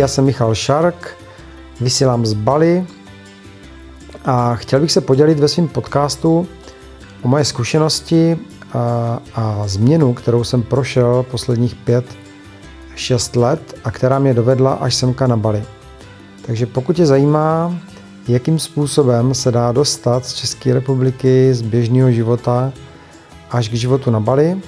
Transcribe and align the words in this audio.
Já 0.00 0.08
jsem 0.08 0.24
Michal 0.24 0.54
Šark, 0.54 1.16
vysílám 1.80 2.26
z 2.26 2.32
Bali 2.32 2.86
a 4.24 4.54
chtěl 4.54 4.80
bych 4.80 4.92
se 4.92 5.00
podělit 5.00 5.38
ve 5.38 5.48
svém 5.48 5.68
podcastu 5.68 6.48
o 7.22 7.28
moje 7.28 7.44
zkušenosti 7.44 8.38
a, 8.72 9.18
a 9.34 9.62
změnu, 9.66 10.14
kterou 10.14 10.44
jsem 10.44 10.62
prošel 10.62 11.24
posledních 11.30 11.74
pět, 11.74 12.04
šest 12.96 13.36
let 13.36 13.74
a 13.84 13.90
která 13.90 14.18
mě 14.18 14.34
dovedla 14.34 14.72
až 14.72 14.94
semka 14.94 15.26
na 15.26 15.36
Bali. 15.36 15.64
Takže 16.46 16.66
pokud 16.66 16.96
tě 16.96 17.06
zajímá, 17.06 17.78
jakým 18.28 18.58
způsobem 18.58 19.34
se 19.34 19.52
dá 19.52 19.72
dostat 19.72 20.26
z 20.26 20.32
České 20.32 20.74
republiky, 20.74 21.54
z 21.54 21.62
běžného 21.62 22.10
života 22.10 22.72
až 23.50 23.68
k 23.68 23.74
životu 23.74 24.10
na 24.10 24.20
Bali, 24.20 24.60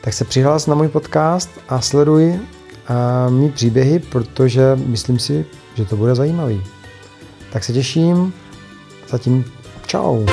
tak 0.00 0.14
se 0.14 0.24
přihlás 0.24 0.66
na 0.66 0.74
můj 0.74 0.88
podcast 0.88 1.50
a 1.68 1.80
sleduj 1.80 2.40
a 2.88 3.28
mý 3.28 3.50
příběhy, 3.50 3.98
protože 3.98 4.62
myslím 4.86 5.18
si, 5.18 5.46
že 5.74 5.84
to 5.84 5.96
bude 5.96 6.14
zajímavý. 6.14 6.62
Tak 7.52 7.64
se 7.64 7.72
těším. 7.72 8.32
Zatím 9.08 9.44
čau. 9.86 10.26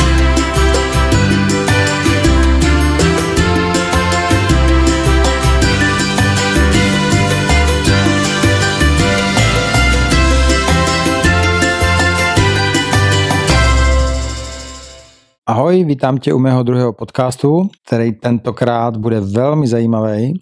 Ahoj, 15.50 15.84
vítám 15.84 16.18
tě 16.18 16.34
u 16.34 16.40
mého 16.40 16.64
druhého 16.64 16.94
podcastu, 16.94 17.70
který 17.86 18.12
tentokrát 18.12 18.98
bude 18.98 19.20
velmi 19.20 19.68
zajímavý. 19.68 20.34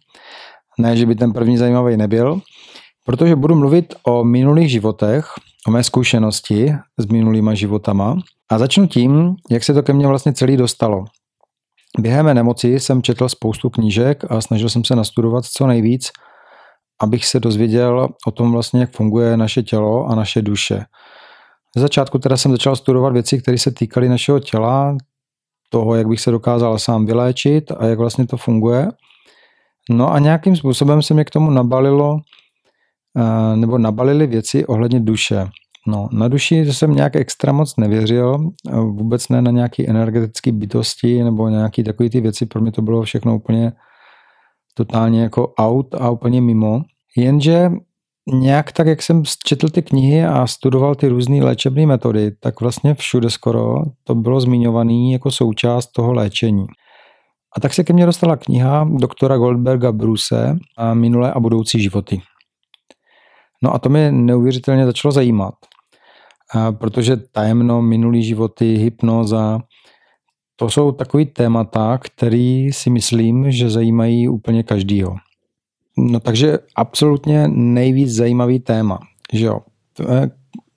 Ne, 0.78 0.98
že 0.98 1.06
by 1.06 1.16
ten 1.16 1.34
první 1.34 1.58
zajímavý 1.58 1.98
nebyl, 1.98 2.42
protože 3.06 3.36
budu 3.36 3.56
mluvit 3.56 3.96
o 4.04 4.24
minulých 4.24 4.72
životech, 4.72 5.34
o 5.68 5.72
mé 5.72 5.84
zkušenosti 5.84 6.74
s 6.98 7.06
minulýma 7.06 7.54
životama 7.54 8.16
a 8.52 8.58
začnu 8.58 8.88
tím, 8.88 9.36
jak 9.52 9.64
se 9.64 9.74
to 9.74 9.84
ke 9.84 9.94
mně 9.94 10.08
vlastně 10.08 10.34
celý 10.34 10.58
dostalo. 10.58 11.06
Během 12.00 12.26
mé 12.26 12.34
nemoci 12.34 12.80
jsem 12.80 13.02
četl 13.02 13.30
spoustu 13.30 13.70
knížek 13.70 14.32
a 14.32 14.42
snažil 14.42 14.70
jsem 14.70 14.84
se 14.84 14.96
nastudovat 14.96 15.46
co 15.46 15.68
nejvíc, 15.68 16.12
abych 17.02 17.26
se 17.26 17.40
dozvěděl 17.40 18.10
o 18.28 18.32
tom 18.32 18.52
vlastně, 18.52 18.80
jak 18.80 18.92
funguje 18.92 19.38
naše 19.38 19.64
tělo 19.64 20.06
a 20.06 20.16
naše 20.16 20.42
duše. 20.42 20.86
Ze 21.76 21.82
začátku 21.82 22.20
teda 22.20 22.38
jsem 22.38 22.52
začal 22.52 22.76
studovat 22.76 23.14
věci, 23.14 23.42
které 23.42 23.58
se 23.58 23.72
týkaly 23.72 24.10
našeho 24.10 24.40
těla, 24.40 24.98
toho, 25.70 25.96
jak 25.96 26.08
bych 26.08 26.22
se 26.22 26.32
dokázal 26.32 26.80
sám 26.80 27.06
vyléčit 27.06 27.72
a 27.72 27.86
jak 27.86 28.00
vlastně 28.00 28.28
to 28.28 28.38
funguje. 28.38 28.88
No 29.90 30.14
a 30.14 30.20
nějakým 30.20 30.56
způsobem 30.56 31.02
se 31.02 31.14
mě 31.14 31.26
k 31.26 31.30
tomu 31.30 31.52
nabalilo, 31.52 32.20
eh, 33.18 33.56
nebo 33.58 33.78
nabalili 33.78 34.28
věci 34.28 34.66
ohledně 34.66 35.00
duše. 35.00 35.48
No, 35.88 36.10
na 36.12 36.28
duši 36.28 36.74
jsem 36.74 36.96
nějak 36.96 37.16
extra 37.16 37.52
moc 37.52 37.78
nevěřil, 37.78 38.50
vůbec 38.72 39.30
ne 39.30 39.42
na 39.42 39.52
nějaké 39.52 39.88
energetické 39.88 40.52
bytosti 40.52 41.24
nebo 41.24 41.50
nějaké 41.50 41.84
takové 41.84 42.10
ty 42.10 42.22
věci, 42.22 42.46
pro 42.46 42.62
mě 42.62 42.72
to 42.72 42.82
bylo 42.82 43.02
všechno 43.02 43.36
úplně 43.36 43.72
totálně 44.74 45.22
jako 45.22 45.54
out 45.60 45.96
a 45.96 46.10
úplně 46.10 46.42
mimo. 46.42 46.82
Jenže 47.18 47.72
nějak 48.34 48.72
tak, 48.72 48.88
jak 48.88 49.02
jsem 49.02 49.24
četl 49.46 49.70
ty 49.70 49.82
knihy 49.82 50.26
a 50.26 50.48
studoval 50.48 50.96
ty 50.96 51.08
různé 51.08 51.44
léčebné 51.44 51.86
metody, 51.86 52.32
tak 52.40 52.62
vlastně 52.62 52.94
všude 52.94 53.30
skoro 53.30 53.76
to 54.04 54.16
bylo 54.16 54.42
zmiňované 54.42 55.12
jako 55.12 55.32
součást 55.32 55.88
toho 55.88 56.14
léčení. 56.14 56.66
A 57.58 57.60
tak 57.60 57.74
se 57.74 57.84
ke 57.84 57.94
mně 57.94 58.06
dostala 58.06 58.36
kniha 58.36 58.90
doktora 58.92 59.38
Goldberga 59.38 59.92
Bruce 59.92 60.58
a 60.78 60.94
Minulé 60.94 61.32
a 61.34 61.40
budoucí 61.40 61.82
životy. 61.82 62.22
No 63.64 63.74
a 63.74 63.80
to 63.80 63.90
mě 63.90 64.12
neuvěřitelně 64.12 64.86
začalo 64.86 65.12
zajímat, 65.12 65.54
protože 66.72 67.18
tajemno, 67.18 67.82
minulý 67.82 68.24
životy, 68.24 68.76
hypnoza, 68.76 69.60
to 70.56 70.70
jsou 70.70 70.92
takový 70.92 71.26
témata, 71.26 71.98
který 71.98 72.74
si 72.74 72.90
myslím, 72.90 73.52
že 73.52 73.70
zajímají 73.70 74.30
úplně 74.30 74.64
každýho. 74.64 75.16
No 75.98 76.20
takže 76.20 76.60
absolutně 76.76 77.48
nejvíc 77.48 78.10
zajímavý 78.10 78.60
téma, 78.60 79.00
že 79.34 79.46
jo. 79.46 79.60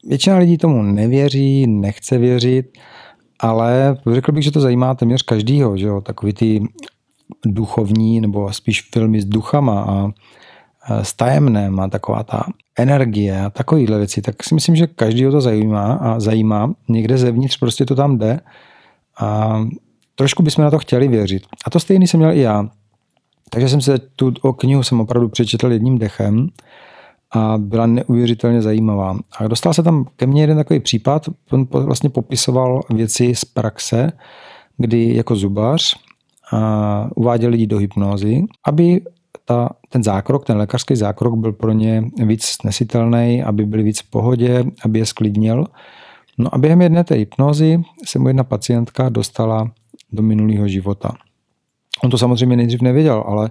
Většina 0.07 0.37
lidí 0.37 0.59
tomu 0.59 0.83
nevěří, 0.83 1.67
nechce 1.67 2.19
věřit, 2.19 2.67
ale 3.41 3.97
řekl 4.13 4.33
bych, 4.33 4.45
že 4.45 4.51
to 4.51 4.61
zajímá 4.61 4.95
téměř 4.95 5.23
každýho, 5.23 5.77
že 5.77 5.87
jo. 5.87 6.01
Takový 6.01 6.33
ty 6.33 6.63
duchovní 7.47 8.21
nebo 8.21 8.53
spíš 8.53 8.89
filmy 8.93 9.21
s 9.21 9.25
duchama 9.25 9.83
a 9.83 10.13
s 11.03 11.15
tajemnem 11.15 11.81
a 11.81 11.89
taková 11.89 12.23
ta 12.23 12.45
energie 12.79 13.41
a 13.41 13.51
takovýhle 13.51 13.99
věci, 13.99 14.23
tak 14.23 14.43
si 14.43 14.55
myslím, 14.55 14.77
že 14.77 14.87
každýho 14.87 15.33
to 15.33 15.41
zajímá 15.41 15.93
a 15.93 16.21
zajímá. 16.21 16.75
Někde 16.89 17.19
zevnitř 17.19 17.59
prostě 17.59 17.87
to 17.87 17.95
tam 17.95 18.19
jde 18.19 18.41
a 19.21 19.61
trošku 20.15 20.43
bychom 20.43 20.65
na 20.65 20.71
to 20.71 20.79
chtěli 20.79 21.09
věřit. 21.09 21.43
A 21.67 21.71
to 21.71 21.81
stejný 21.81 22.07
jsem 22.07 22.21
měl 22.21 22.33
i 22.33 22.41
já. 22.41 22.69
Takže 23.51 23.69
jsem 23.69 23.81
se 23.81 23.99
tu 23.99 24.33
o 24.43 24.53
knihu 24.53 24.83
jsem 24.83 25.01
opravdu 25.01 25.29
přečetl 25.29 25.73
jedním 25.73 25.99
dechem 25.99 26.49
a 27.33 27.59
byla 27.59 27.87
neuvěřitelně 27.87 28.63
zajímavá. 28.63 29.19
A 29.39 29.49
dostal 29.49 29.75
se 29.75 29.83
tam 29.83 30.07
ke 30.17 30.27
mně 30.27 30.43
jeden 30.43 30.57
takový 30.57 30.81
případ, 30.81 31.29
on 31.51 31.67
vlastně 31.73 32.11
popisoval 32.11 32.81
věci 32.91 33.35
z 33.35 33.45
praxe, 33.45 34.13
kdy 34.77 35.17
jako 35.17 35.37
zubař 35.37 35.97
a 36.53 37.09
uváděl 37.15 37.51
lidi 37.51 37.67
do 37.67 37.79
hypnózy, 37.79 38.45
aby 38.67 39.01
ta, 39.45 39.69
ten 39.89 40.03
zákrok, 40.03 40.45
ten 40.45 40.57
lékařský 40.57 40.97
zákrok 40.97 41.35
byl 41.35 41.53
pro 41.53 41.73
ně 41.73 42.05
víc 42.27 42.45
snesitelný, 42.45 43.43
aby 43.43 43.67
byli 43.67 43.83
víc 43.83 44.01
v 44.01 44.11
pohodě, 44.11 44.65
aby 44.85 44.99
je 44.99 45.07
sklidnil. 45.07 45.65
No 46.39 46.55
a 46.55 46.59
během 46.59 46.83
jedné 46.83 47.05
té 47.05 47.15
hypnózy 47.15 47.83
se 48.05 48.19
mu 48.19 48.29
jedna 48.29 48.45
pacientka 48.45 49.09
dostala 49.09 49.71
do 50.13 50.23
minulého 50.23 50.69
života. 50.69 51.13
On 52.05 52.11
to 52.11 52.19
samozřejmě 52.19 52.57
nejdřív 52.57 52.83
nevěděl, 52.83 53.25
ale 53.27 53.51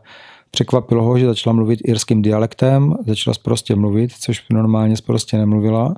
překvapilo 0.52 1.04
ho, 1.04 1.18
že 1.18 1.26
začala 1.26 1.54
mluvit 1.54 1.80
irským 1.84 2.22
dialektem, 2.22 2.96
začala 3.08 3.36
prostě 3.44 3.76
mluvit, 3.76 4.12
což 4.20 4.46
normálně 4.50 4.96
prostě 5.06 5.38
nemluvila 5.38 5.96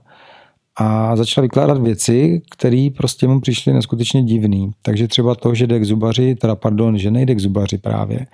a 0.75 1.15
začala 1.15 1.41
vykládat 1.41 1.77
věci, 1.77 2.41
které 2.51 2.89
prostě 2.97 3.27
mu 3.27 3.41
přišly 3.41 3.73
neskutečně 3.73 4.23
divný. 4.23 4.71
Takže 4.81 5.07
třeba 5.07 5.35
to, 5.35 5.55
že 5.55 5.67
jde 5.67 5.79
k 5.79 5.85
zubaři, 5.85 6.35
teda 6.35 6.55
pardon, 6.55 6.97
že 6.97 7.11
nejde 7.11 7.35
k 7.35 7.39
zubaři 7.39 7.77
právě, 7.77 8.25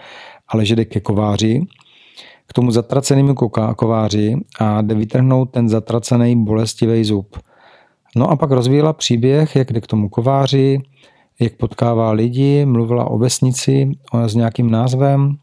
ale 0.47 0.65
že 0.65 0.75
jde 0.75 0.85
ke 0.85 0.99
kováři, 0.99 1.61
k 2.47 2.53
tomu 2.53 2.71
zatracenému 2.71 3.35
kováři 3.75 4.35
a 4.59 4.81
jde 4.81 4.95
vytrhnout 4.95 5.51
ten 5.51 5.69
zatracený 5.69 6.43
bolestivý 6.43 7.03
zub. 7.03 7.37
No 8.15 8.29
a 8.29 8.35
pak 8.35 8.51
rozvíjela 8.51 8.93
příběh, 8.93 9.55
jak 9.55 9.73
jde 9.73 9.81
k 9.81 9.87
tomu 9.87 10.09
kováři, 10.09 10.79
jak 11.39 11.53
potkává 11.53 12.11
lidi, 12.11 12.65
mluvila 12.65 13.05
o 13.05 13.17
vesnici 13.17 13.91
s 14.25 14.35
nějakým 14.35 14.71
názvem, 14.71 15.37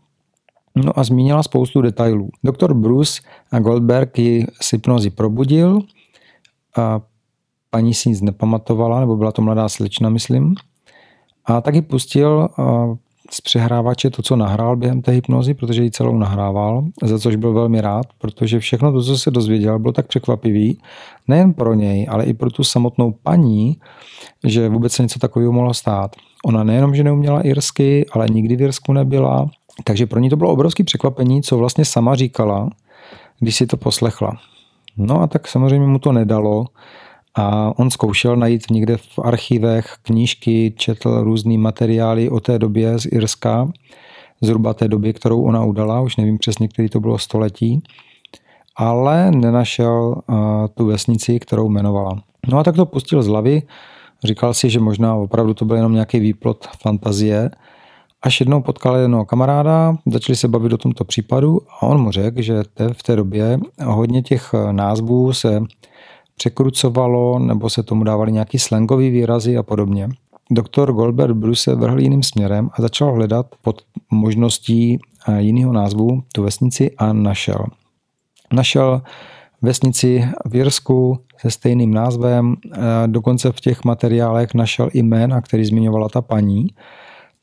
no 0.77 0.99
a 0.99 1.05
zmínila 1.05 1.43
spoustu 1.43 1.83
detailů. 1.83 2.31
Doktor 2.45 2.75
Bruce 2.75 3.21
a 3.53 3.59
Goldberg 3.59 4.19
ji 4.19 4.47
z 4.63 4.73
hypnozy 4.73 5.11
probudil 5.11 5.79
a 6.77 7.01
paní 7.71 7.95
si 7.95 8.09
nic 8.09 8.21
nepamatovala, 8.21 9.01
nebo 9.01 9.17
byla 9.17 9.33
to 9.33 9.43
mladá 9.43 9.69
slečna, 9.69 10.09
myslím. 10.09 10.55
A 11.45 11.61
taky 11.61 11.83
pustil 11.83 12.49
z 13.31 13.41
přehrávače 13.41 14.11
to, 14.11 14.23
co 14.23 14.37
nahrál 14.37 14.77
během 14.77 15.03
té 15.03 15.13
hypnozy, 15.13 15.55
protože 15.55 15.83
ji 15.83 15.91
celou 15.91 16.19
nahrával, 16.19 16.85
za 17.03 17.19
což 17.19 17.37
byl 17.37 17.53
velmi 17.53 17.81
rád, 17.81 18.07
protože 18.19 18.59
všechno 18.59 18.93
to, 18.93 19.03
co 19.03 19.19
se 19.19 19.31
dozvěděl, 19.31 19.79
bylo 19.79 19.93
tak 19.93 20.07
překvapivý, 20.07 20.79
nejen 21.29 21.53
pro 21.53 21.75
něj, 21.75 22.07
ale 22.11 22.25
i 22.25 22.35
pro 22.35 22.51
tu 22.51 22.65
samotnou 22.65 23.13
paní, 23.23 23.77
že 24.45 24.69
vůbec 24.69 24.93
se 24.93 25.03
něco 25.03 25.19
takového 25.19 25.53
mohlo 25.53 25.75
stát. 25.75 26.17
Ona 26.45 26.65
nejenom, 26.65 26.95
že 26.95 27.05
neuměla 27.05 27.41
irsky, 27.41 28.07
ale 28.13 28.29
nikdy 28.29 28.57
v 28.57 28.63
Irsku 28.63 28.93
nebyla, 28.93 29.51
takže 29.85 30.07
pro 30.07 30.21
ní 30.21 30.31
to 30.31 30.37
bylo 30.37 30.53
obrovské 30.53 30.85
překvapení, 30.85 31.43
co 31.43 31.59
vlastně 31.59 31.85
sama 31.85 32.15
říkala, 32.15 32.71
když 33.41 33.57
si 33.57 33.67
to 33.67 33.77
poslechla. 33.77 34.33
No 34.97 35.21
a 35.21 35.27
tak 35.27 35.49
samozřejmě 35.49 35.87
mu 35.87 35.99
to 35.99 36.13
nedalo, 36.13 36.67
a 37.37 37.79
on 37.79 37.91
zkoušel 37.91 38.37
najít 38.37 38.71
někde 38.71 38.97
v 38.97 39.19
archivech 39.19 39.97
knížky, 40.03 40.75
četl 40.77 41.21
různý 41.21 41.59
materiály 41.59 42.31
o 42.31 42.41
té 42.41 42.59
době 42.59 42.99
z 42.99 43.07
Irska, 43.07 43.69
zhruba 44.41 44.75
té 44.75 44.89
doby, 44.89 45.13
kterou 45.13 45.43
ona 45.43 45.65
udala, 45.65 46.01
už 46.01 46.17
nevím 46.17 46.39
přesně, 46.39 46.69
který 46.69 46.89
to 46.89 47.01
bylo 47.01 47.19
století, 47.19 47.83
ale 48.77 49.31
nenašel 49.31 50.23
tu 50.75 50.87
vesnici, 50.87 51.41
kterou 51.41 51.69
jmenovala. 51.69 52.23
No 52.49 52.59
a 52.59 52.63
tak 52.63 52.77
to 52.77 52.87
pustil 52.87 53.23
z 53.23 53.27
hlavy, 53.27 53.63
říkal 54.25 54.55
si, 54.55 54.71
že 54.71 54.81
možná 54.81 55.15
opravdu 55.15 55.55
to 55.55 55.65
byl 55.65 55.77
jenom 55.77 55.93
nějaký 55.93 56.21
výplot 56.21 56.67
fantazie, 56.83 57.51
až 58.25 58.41
jednou 58.41 58.63
potkal 58.63 58.97
jednoho 58.97 59.25
kamaráda, 59.25 59.97
začali 60.07 60.37
se 60.37 60.49
bavit 60.49 60.73
o 60.73 60.79
tomto 60.79 61.05
případu 61.05 61.61
a 61.81 61.83
on 61.83 62.01
mu 62.01 62.11
řekl, 62.11 62.43
že 62.43 62.63
v 62.93 63.03
té 63.03 63.17
době 63.17 63.59
hodně 63.85 64.23
těch 64.23 64.55
názvů 64.73 65.33
se 65.33 65.63
překrucovalo 66.37 67.39
nebo 67.39 67.71
se 67.71 67.83
tomu 67.83 68.05
dávali 68.05 68.33
nějaký 68.33 68.59
slangový 68.59 69.11
výrazy 69.11 69.57
a 69.57 69.63
podobně. 69.63 70.09
Doktor 70.51 70.93
Goldberg 70.93 71.37
Bruce 71.37 71.63
se 71.63 71.75
vrhl 71.75 72.01
jiným 72.01 72.23
směrem 72.23 72.71
a 72.73 72.83
začal 72.83 73.13
hledat 73.13 73.47
pod 73.63 73.83
možností 74.11 74.99
jiného 75.39 75.73
názvu 75.73 76.23
tu 76.33 76.43
vesnici 76.43 76.91
a 76.99 77.13
našel. 77.13 77.65
našel 78.53 79.03
vesnici 79.63 80.29
v 80.45 80.57
Jirsku 80.57 81.19
se 81.39 81.51
stejným 81.51 81.95
názvem, 81.95 82.57
dokonce 83.07 83.53
v 83.53 83.61
těch 83.61 83.85
materiálech 83.85 84.55
našel 84.55 84.89
i 84.93 85.03
jména, 85.03 85.41
který 85.41 85.65
zmiňovala 85.65 86.09
ta 86.09 86.23
paní, 86.23 86.67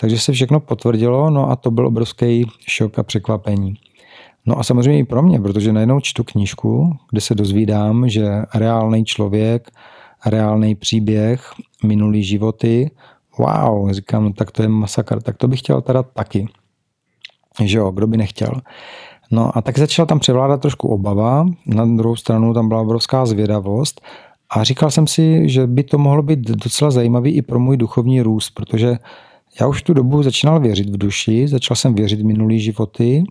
takže 0.01 0.19
se 0.19 0.31
všechno 0.31 0.59
potvrdilo, 0.59 1.29
no 1.29 1.49
a 1.49 1.55
to 1.55 1.71
byl 1.71 1.87
obrovský 1.87 2.45
šok 2.67 2.99
a 2.99 3.03
překvapení. 3.03 3.73
No 4.45 4.59
a 4.59 4.63
samozřejmě 4.63 4.99
i 4.99 5.03
pro 5.03 5.21
mě, 5.21 5.39
protože 5.39 5.73
najednou 5.73 5.99
čtu 5.99 6.23
knížku, 6.23 6.97
kde 7.11 7.21
se 7.21 7.35
dozvídám, 7.35 8.09
že 8.09 8.27
reálný 8.55 9.05
člověk, 9.05 9.71
reálný 10.25 10.75
příběh, 10.75 11.53
minulý 11.83 12.23
životy, 12.23 12.91
wow, 13.37 13.91
říkám, 13.91 14.23
no 14.23 14.33
tak 14.33 14.51
to 14.51 14.61
je 14.61 14.67
masakr, 14.67 15.21
tak 15.21 15.37
to 15.37 15.47
bych 15.47 15.59
chtěl 15.59 15.81
teda 15.81 16.03
taky. 16.03 16.47
Že 17.63 17.77
jo, 17.77 17.91
kdo 17.91 18.07
by 18.07 18.17
nechtěl. 18.17 18.61
No 19.31 19.57
a 19.57 19.61
tak 19.61 19.77
začala 19.77 20.05
tam 20.05 20.19
převládat 20.19 20.61
trošku 20.61 20.87
obava, 20.87 21.45
na 21.65 21.85
druhou 21.85 22.15
stranu 22.15 22.53
tam 22.53 22.67
byla 22.67 22.81
obrovská 22.81 23.25
zvědavost 23.25 24.01
a 24.49 24.63
říkal 24.63 24.91
jsem 24.91 25.07
si, 25.07 25.49
že 25.49 25.67
by 25.67 25.83
to 25.83 25.97
mohlo 25.97 26.23
být 26.23 26.39
docela 26.39 26.91
zajímavý 26.91 27.31
i 27.31 27.41
pro 27.41 27.59
můj 27.59 27.77
duchovní 27.77 28.21
růst, 28.21 28.49
protože 28.49 28.97
já 29.59 29.67
už 29.67 29.81
tu 29.81 29.93
dobu 29.93 30.23
začínal 30.23 30.59
věřit 30.59 30.89
v 30.89 30.97
duši, 30.97 31.47
začal 31.47 31.75
jsem 31.75 31.95
věřit 31.95 32.21
v 32.21 32.25
minulý 32.25 32.59
životy, 32.59 33.23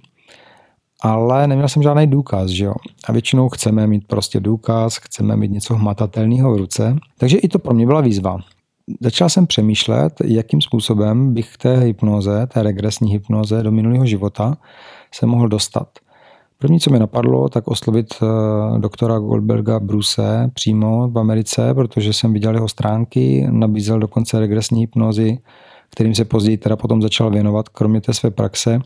ale 1.02 1.46
neměl 1.46 1.68
jsem 1.68 1.82
žádný 1.82 2.06
důkaz, 2.06 2.50
že 2.50 2.64
jo. 2.64 2.74
A 3.04 3.12
většinou 3.12 3.48
chceme 3.48 3.86
mít 3.86 4.06
prostě 4.06 4.40
důkaz, 4.40 4.96
chceme 4.96 5.36
mít 5.36 5.50
něco 5.50 5.74
hmatatelného 5.74 6.54
v 6.54 6.56
ruce. 6.56 6.96
Takže 7.18 7.38
i 7.38 7.48
to 7.48 7.58
pro 7.58 7.74
mě 7.74 7.86
byla 7.86 8.00
výzva. 8.00 8.38
Začal 9.00 9.28
jsem 9.28 9.46
přemýšlet, 9.46 10.12
jakým 10.24 10.60
způsobem 10.60 11.34
bych 11.34 11.56
té 11.56 11.76
hypnoze, 11.78 12.46
té 12.46 12.62
regresní 12.62 13.12
hypnoze 13.12 13.62
do 13.62 13.72
minulého 13.72 14.06
života 14.06 14.56
se 15.14 15.26
mohl 15.26 15.48
dostat. 15.48 15.88
První, 16.58 16.80
co 16.80 16.90
mi 16.90 16.98
napadlo, 16.98 17.48
tak 17.48 17.68
oslovit 17.68 18.14
eh, 18.22 18.78
doktora 18.78 19.18
Goldberga 19.18 19.80
Bruce 19.80 20.50
přímo 20.54 21.08
v 21.08 21.18
Americe, 21.18 21.74
protože 21.74 22.12
jsem 22.12 22.32
viděl 22.32 22.54
jeho 22.54 22.68
stránky, 22.68 23.46
nabízel 23.50 23.98
dokonce 23.98 24.40
regresní 24.40 24.80
hypnozy, 24.80 25.38
kterým 25.90 26.14
se 26.14 26.24
později 26.24 26.56
teda 26.56 26.76
potom 26.76 27.02
začal 27.02 27.30
věnovat, 27.30 27.68
kromě 27.68 28.00
té 28.00 28.14
své 28.14 28.30
praxe 28.30 28.80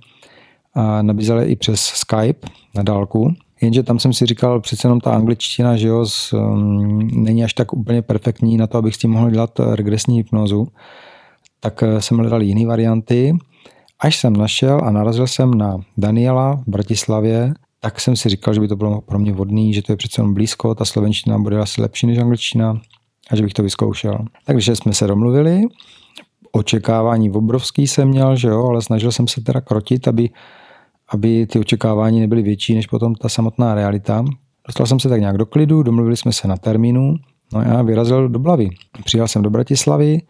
a 0.75 1.03
nabízeli 1.03 1.47
i 1.47 1.57
přes 1.57 1.81
Skype 1.81 2.49
na 2.75 2.83
dálku. 2.83 3.35
Jenže 3.61 3.83
tam 3.83 3.99
jsem 3.99 4.13
si 4.13 4.27
říkal, 4.27 4.61
přece 4.61 4.87
jenom 4.87 5.01
ta 5.01 5.15
angličtina, 5.15 5.77
že 5.77 5.89
jo, 5.89 6.07
z, 6.07 6.33
um, 6.33 6.99
není 7.25 7.45
až 7.45 7.55
tak 7.55 7.73
úplně 7.73 8.03
perfektní 8.03 8.57
na 8.57 8.67
to, 8.67 8.79
abych 8.79 8.95
s 8.95 8.99
tím 8.99 9.11
mohl 9.11 9.31
dělat 9.31 9.61
regresní 9.61 10.17
hypnozu. 10.17 10.69
Tak 11.61 11.83
eh, 11.83 12.03
jsem 12.03 12.19
hledal 12.19 12.43
jiné 12.43 12.67
varianty. 12.67 13.37
Až 14.01 14.17
jsem 14.17 14.33
našel 14.33 14.81
a 14.85 14.91
narazil 14.91 15.27
jsem 15.27 15.55
na 15.55 15.77
Daniela 15.97 16.57
v 16.67 16.71
Bratislavě, 16.71 17.55
tak 17.81 18.01
jsem 18.01 18.17
si 18.17 18.29
říkal, 18.29 18.55
že 18.55 18.61
by 18.61 18.69
to 18.69 18.77
bylo 18.77 19.01
pro 19.01 19.19
mě 19.19 19.33
vodný, 19.33 19.75
že 19.75 19.83
to 19.83 19.93
je 19.93 19.97
přece 19.97 20.21
jenom 20.21 20.35
blízko, 20.35 20.75
ta 20.75 20.85
slovenština 20.85 21.39
bude 21.39 21.59
asi 21.59 21.81
lepší 21.81 22.07
než 22.07 22.19
angličtina 22.19 22.81
a 23.31 23.37
že 23.37 23.43
bych 23.43 23.53
to 23.53 23.63
vyzkoušel. 23.63 24.19
Takže 24.45 24.77
jsme 24.77 24.95
se 24.95 25.07
domluvili, 25.07 25.63
očekávání 26.55 27.31
obrovský 27.31 27.87
jsem 27.87 28.09
měl, 28.09 28.37
že 28.37 28.49
jo, 28.49 28.67
ale 28.67 28.83
snažil 28.83 29.13
jsem 29.13 29.29
se 29.29 29.41
teda 29.41 29.61
krotit, 29.61 30.09
aby 30.09 30.31
aby 31.09 31.47
ty 31.47 31.59
očekávání 31.59 32.21
nebyly 32.21 32.43
větší 32.43 32.75
než 32.75 32.87
potom 32.87 33.15
ta 33.15 33.29
samotná 33.29 33.75
realita. 33.75 34.25
Dostal 34.67 34.87
jsem 34.87 35.01
se 35.01 35.09
tak 35.09 35.21
nějak 35.21 35.39
do 35.39 35.47
klidu, 35.47 35.83
domluvili 35.83 36.17
jsme 36.17 36.33
se 36.33 36.49
na 36.49 36.57
termínu, 36.57 37.15
no 37.53 37.61
a 37.61 37.65
já 37.65 37.83
vyrazil 37.83 38.29
do 38.29 38.39
Blavy. 38.39 38.71
Přijel 39.05 39.29
jsem 39.29 39.43
do 39.43 39.51
Bratislavy, 39.51 40.23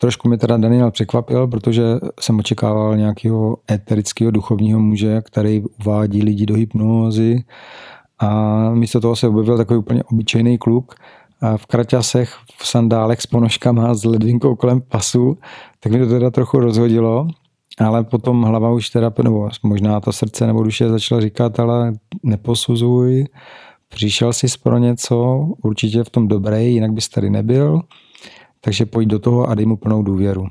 trošku 0.00 0.28
mi 0.28 0.38
teda 0.38 0.56
Daniel 0.56 0.90
překvapil, 0.90 1.46
protože 1.46 1.82
jsem 2.20 2.38
očekával 2.38 2.96
nějakého 2.96 3.56
eterického 3.70 4.30
duchovního 4.30 4.80
muže, 4.80 5.22
který 5.24 5.62
uvádí 5.80 6.22
lidi 6.22 6.46
do 6.46 6.54
hypnózy 6.54 7.44
a 8.18 8.70
místo 8.70 9.00
toho 9.00 9.16
se 9.16 9.28
objevil 9.28 9.56
takový 9.56 9.78
úplně 9.78 10.04
obyčejný 10.04 10.58
kluk, 10.58 10.94
v 11.56 11.66
kraťasech, 11.66 12.36
v 12.58 12.66
sandálech 12.66 13.20
s 13.20 13.26
ponožkama, 13.26 13.94
s 13.94 14.04
ledvinkou 14.04 14.56
kolem 14.56 14.80
pasu, 14.80 15.38
tak 15.80 15.92
mi 15.92 15.98
to 15.98 16.06
teda 16.06 16.30
trochu 16.30 16.60
rozhodilo 16.60 17.28
ale 17.78 18.04
potom 18.04 18.42
hlava 18.42 18.72
už 18.72 18.90
teda, 18.90 19.12
nebo 19.22 19.48
možná 19.62 20.00
to 20.00 20.12
srdce 20.12 20.46
nebo 20.46 20.62
duše 20.62 20.88
začala 20.88 21.20
říkat, 21.20 21.60
ale 21.60 21.92
neposuzuj, 22.22 23.26
přišel 23.88 24.32
jsi 24.32 24.46
pro 24.62 24.78
něco, 24.78 25.48
určitě 25.64 26.04
v 26.04 26.10
tom 26.10 26.28
dobré, 26.28 26.64
jinak 26.64 26.92
bys 26.92 27.08
tady 27.08 27.30
nebyl, 27.30 27.80
takže 28.60 28.86
pojď 28.86 29.08
do 29.08 29.18
toho 29.18 29.44
a 29.44 29.54
dej 29.54 29.66
mu 29.66 29.76
plnou 29.76 30.02
důvěru. 30.02 30.46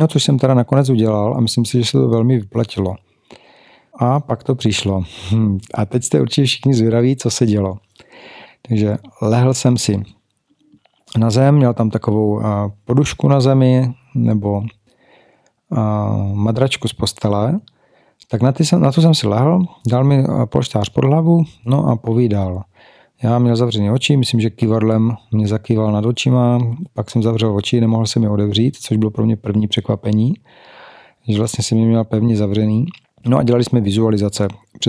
No, 0.00 0.08
což 0.08 0.24
jsem 0.24 0.38
teda 0.38 0.54
nakonec 0.54 0.90
udělal 0.90 1.34
a 1.36 1.40
myslím 1.40 1.64
si, 1.64 1.78
že 1.78 1.84
se 1.84 1.92
to 1.92 2.08
velmi 2.08 2.38
vyplatilo. 2.38 2.94
A 3.98 4.20
pak 4.20 4.44
to 4.44 4.54
přišlo. 4.54 5.04
Hm, 5.32 5.58
a 5.74 5.86
teď 5.86 6.04
jste 6.04 6.20
určitě 6.20 6.46
všichni 6.46 6.74
zvědaví, 6.74 7.16
co 7.16 7.30
se 7.30 7.46
dělo. 7.46 7.78
Takže 8.68 8.96
lehl 9.22 9.54
jsem 9.54 9.76
si 9.76 10.02
na 11.18 11.30
zem, 11.30 11.54
měl 11.54 11.74
tam 11.74 11.90
takovou 11.90 12.42
podušku 12.84 13.28
na 13.28 13.40
zemi, 13.40 13.94
nebo 14.14 14.62
madračku 16.34 16.88
z 16.88 16.92
postele, 16.92 17.60
tak 18.30 18.42
na, 18.42 18.52
ty 18.52 18.64
jsem, 18.64 18.80
na 18.80 18.92
to 18.92 19.02
jsem 19.02 19.14
si 19.14 19.28
lehl, 19.28 19.62
dal 19.88 20.04
mi 20.04 20.24
polštář 20.44 20.88
pod 20.88 21.04
hlavu, 21.04 21.44
no 21.66 21.86
a 21.86 21.96
povídal. 21.96 22.62
Já 23.22 23.38
měl 23.38 23.56
zavřené 23.56 23.92
oči, 23.92 24.16
myslím, 24.16 24.40
že 24.40 24.50
kývadlem 24.50 25.16
mě 25.32 25.48
zakýval 25.48 25.92
nad 25.92 26.06
očima, 26.06 26.58
pak 26.94 27.10
jsem 27.10 27.22
zavřel 27.22 27.56
oči, 27.56 27.80
nemohl 27.80 28.06
se 28.06 28.20
mi 28.20 28.28
odevřít, 28.28 28.76
což 28.76 28.96
bylo 28.96 29.10
pro 29.10 29.24
mě 29.24 29.36
první 29.36 29.68
překvapení, 29.68 30.34
že 31.28 31.38
vlastně 31.38 31.64
jsem 31.64 31.78
mě 31.78 31.86
měl 31.86 32.04
pevně 32.04 32.36
zavřený. 32.36 32.86
No 33.24 33.38
a 33.38 33.42
dělali 33.42 33.64
jsme 33.64 33.80
vizualizace. 33.80 34.48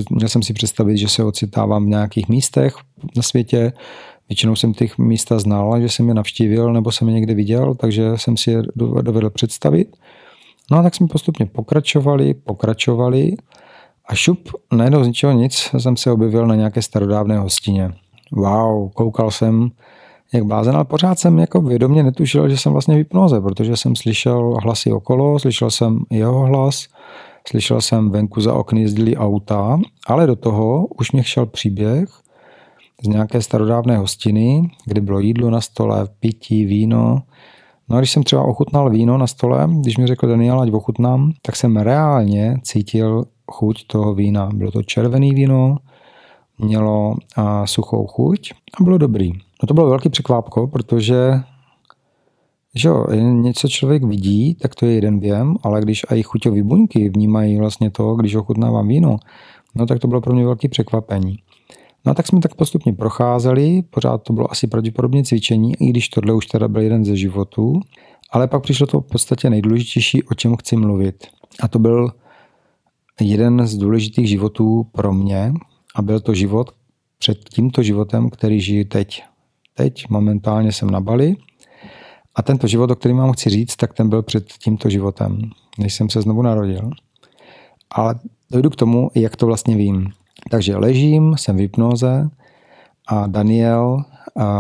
Měl 0.10 0.30
jsem 0.30 0.44
si 0.44 0.54
představit, 0.54 0.98
že 0.98 1.08
se 1.08 1.24
ocitávám 1.24 1.86
v 1.86 1.90
nějakých 1.90 2.30
místech 2.30 2.76
na 3.16 3.22
světě. 3.22 3.74
Většinou 4.30 4.56
jsem 4.56 4.74
těch 4.74 4.98
místa 4.98 5.40
znal, 5.40 5.82
že 5.82 5.90
jsem 5.90 6.08
je 6.08 6.14
navštívil 6.14 6.74
nebo 6.74 6.92
jsem 6.92 7.08
je 7.08 7.14
někde 7.14 7.34
viděl, 7.34 7.76
takže 7.76 8.12
jsem 8.16 8.38
si 8.38 8.52
je 8.52 8.62
dovedl 8.76 9.30
představit. 9.30 9.98
No 10.72 10.78
a 10.78 10.84
tak 10.84 10.96
jsme 10.96 11.08
postupně 11.08 11.46
pokračovali, 11.46 12.34
pokračovali 12.34 13.36
a 14.06 14.16
šup, 14.16 14.50
najednou 14.74 15.04
z 15.04 15.08
ničeho 15.08 15.34
nic 15.34 15.70
jsem 15.78 15.98
se 15.98 16.12
objevil 16.12 16.48
na 16.48 16.56
nějaké 16.56 16.82
starodávné 16.82 17.38
hostině. 17.38 17.92
Wow, 18.32 18.90
koukal 18.90 19.32
jsem 19.32 19.70
jak 20.34 20.44
blázen, 20.44 20.76
ale 20.76 20.86
pořád 20.86 21.20
jsem 21.20 21.40
jako 21.40 21.62
vědomě 21.62 22.04
netušil, 22.04 22.50
že 22.50 22.58
jsem 22.58 22.72
vlastně 22.72 22.96
v 22.96 22.98
hypnoze, 22.98 23.42
protože 23.42 23.78
jsem 23.78 23.96
slyšel 23.96 24.58
hlasy 24.64 24.92
okolo, 24.92 25.40
slyšel 25.40 25.72
jsem 25.72 26.00
jeho 26.10 26.40
hlas, 26.40 26.88
slyšel 27.48 27.82
jsem 27.82 28.10
venku 28.10 28.42
za 28.42 28.54
okny 28.54 28.82
jezdili 28.82 29.18
auta, 29.18 29.80
ale 30.08 30.28
do 30.28 30.36
toho 30.36 30.88
už 31.00 31.12
mě 31.12 31.24
šel 31.24 31.46
příběh 31.46 32.10
z 33.04 33.08
nějaké 33.08 33.42
starodávné 33.42 33.98
hostiny, 33.98 34.70
kde 34.86 35.02
bylo 35.02 35.20
jídlo 35.20 35.50
na 35.50 35.62
stole, 35.62 36.08
pití, 36.20 36.66
víno, 36.66 37.22
No 37.90 37.98
a 37.98 38.00
když 38.00 38.12
jsem 38.12 38.24
třeba 38.24 38.44
ochutnal 38.44 38.90
víno 38.90 39.18
na 39.18 39.28
stole, 39.28 39.68
když 39.82 39.98
mi 39.98 40.08
řekl 40.08 40.28
Daniel, 40.28 40.62
ať 40.62 40.72
ochutnám, 40.72 41.32
tak 41.42 41.56
jsem 41.56 41.78
reálně 41.78 42.58
cítil 42.64 43.26
chuť 43.52 43.88
toho 43.88 44.14
vína. 44.14 44.50
Bylo 44.54 44.72
to 44.72 44.84
červený 44.84 45.32
víno, 45.32 45.78
mělo 46.60 47.16
suchou 47.66 48.08
chuť 48.08 48.54
a 48.80 48.84
bylo 48.84 48.98
dobrý. 48.98 49.34
No 49.34 49.68
to 49.68 49.74
bylo 49.74 49.90
velký 49.90 50.10
překvápko, 50.10 50.68
protože 50.68 51.32
že 52.76 52.88
jo, 52.88 53.06
něco 53.32 53.68
člověk 53.68 54.04
vidí, 54.04 54.56
tak 54.56 54.76
to 54.76 54.86
je 54.86 54.94
jeden 54.94 55.20
věm, 55.20 55.56
ale 55.64 55.82
když 55.82 56.06
i 56.10 56.24
chuťové 56.24 56.64
buňky 56.64 57.10
vnímají 57.10 57.58
vlastně 57.58 57.90
to, 57.90 58.16
když 58.16 58.36
ochutnávám 58.36 58.88
víno, 58.88 59.18
no 59.76 59.86
tak 59.86 60.00
to 60.00 60.08
bylo 60.08 60.22
pro 60.22 60.34
mě 60.34 60.46
velký 60.46 60.68
překvapení. 60.68 61.38
No 62.06 62.12
a 62.12 62.14
tak 62.14 62.28
jsme 62.28 62.40
tak 62.40 62.56
postupně 62.56 62.94
procházeli, 62.94 63.82
pořád 63.82 64.24
to 64.24 64.34
bylo 64.34 64.52
asi 64.52 64.68
pravděpodobně 64.68 65.24
cvičení, 65.24 65.74
i 65.80 65.90
když 65.90 66.10
tohle 66.10 66.34
už 66.34 66.46
teda 66.46 66.68
byl 66.68 66.82
jeden 66.82 67.06
ze 67.06 67.18
životů, 67.18 67.80
ale 68.32 68.48
pak 68.48 68.64
přišlo 68.64 68.88
to 68.88 69.02
v 69.02 69.08
podstatě 69.08 69.50
nejdůležitější, 69.50 70.24
o 70.24 70.34
čem 70.34 70.56
chci 70.56 70.78
mluvit. 70.78 71.28
A 71.62 71.68
to 71.68 71.80
byl 71.80 72.12
jeden 73.22 73.68
z 73.68 73.78
důležitých 73.78 74.30
životů 74.30 74.84
pro 74.92 75.14
mě 75.14 75.54
a 75.96 76.02
byl 76.02 76.20
to 76.20 76.34
život 76.34 76.72
před 77.20 77.38
tímto 77.50 77.84
životem, 77.84 78.30
který 78.30 78.62
žiji 78.62 78.86
teď. 78.86 79.24
Teď 79.74 80.10
momentálně 80.10 80.72
jsem 80.72 80.90
na 80.90 81.02
Bali 81.02 81.36
a 82.38 82.42
tento 82.42 82.68
život, 82.68 82.92
o 82.92 82.96
kterém 82.96 83.18
vám 83.18 83.32
chci 83.32 83.50
říct, 83.50 83.76
tak 83.76 83.94
ten 83.94 84.10
byl 84.10 84.24
před 84.24 84.54
tímto 84.54 84.90
životem, 84.90 85.42
než 85.78 85.94
jsem 85.94 86.10
se 86.10 86.22
znovu 86.22 86.42
narodil. 86.42 86.90
Ale 87.92 88.16
dojdu 88.52 88.70
k 88.70 88.76
tomu, 88.76 89.12
jak 89.16 89.36
to 89.36 89.46
vlastně 89.46 89.76
vím. 89.76 90.10
Takže 90.50 90.76
ležím, 90.76 91.36
jsem 91.38 91.58
v 91.58 91.60
hypnoze 91.60 92.30
a 93.08 93.28
Daniel 93.28 93.98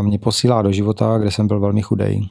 mě 0.01 0.19
posílá 0.19 0.62
do 0.62 0.72
života, 0.72 1.17
kde 1.17 1.31
jsem 1.31 1.48
byl 1.48 1.60
velmi 1.60 1.81
chudej. 1.81 2.29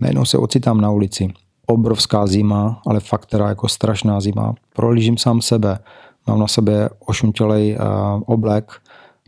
Najednou 0.00 0.24
se 0.24 0.38
ocitám 0.38 0.80
na 0.80 0.90
ulici. 0.90 1.28
Obrovská 1.66 2.26
zima, 2.26 2.82
ale 2.86 3.00
fakt 3.00 3.26
teda 3.26 3.48
jako 3.48 3.68
strašná 3.68 4.20
zima. 4.20 4.54
Prolížím 4.72 5.18
sám 5.18 5.40
sebe. 5.40 5.78
Mám 6.26 6.38
na 6.38 6.46
sebe 6.46 6.88
ošuntělej 7.06 7.78
oblek, 8.26 8.72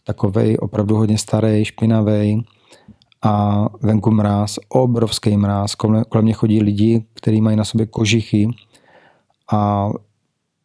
takovej 0.04 0.56
opravdu 0.60 0.96
hodně 0.96 1.18
starý, 1.18 1.64
špinavý 1.64 2.44
a 3.22 3.66
venku 3.82 4.10
mráz, 4.10 4.58
obrovský 4.68 5.36
mráz. 5.36 5.74
Kolem 5.74 6.04
mě 6.20 6.32
chodí 6.32 6.62
lidi, 6.62 7.04
kteří 7.14 7.40
mají 7.40 7.56
na 7.56 7.64
sobě 7.64 7.86
kožichy 7.86 8.48
a 9.52 9.90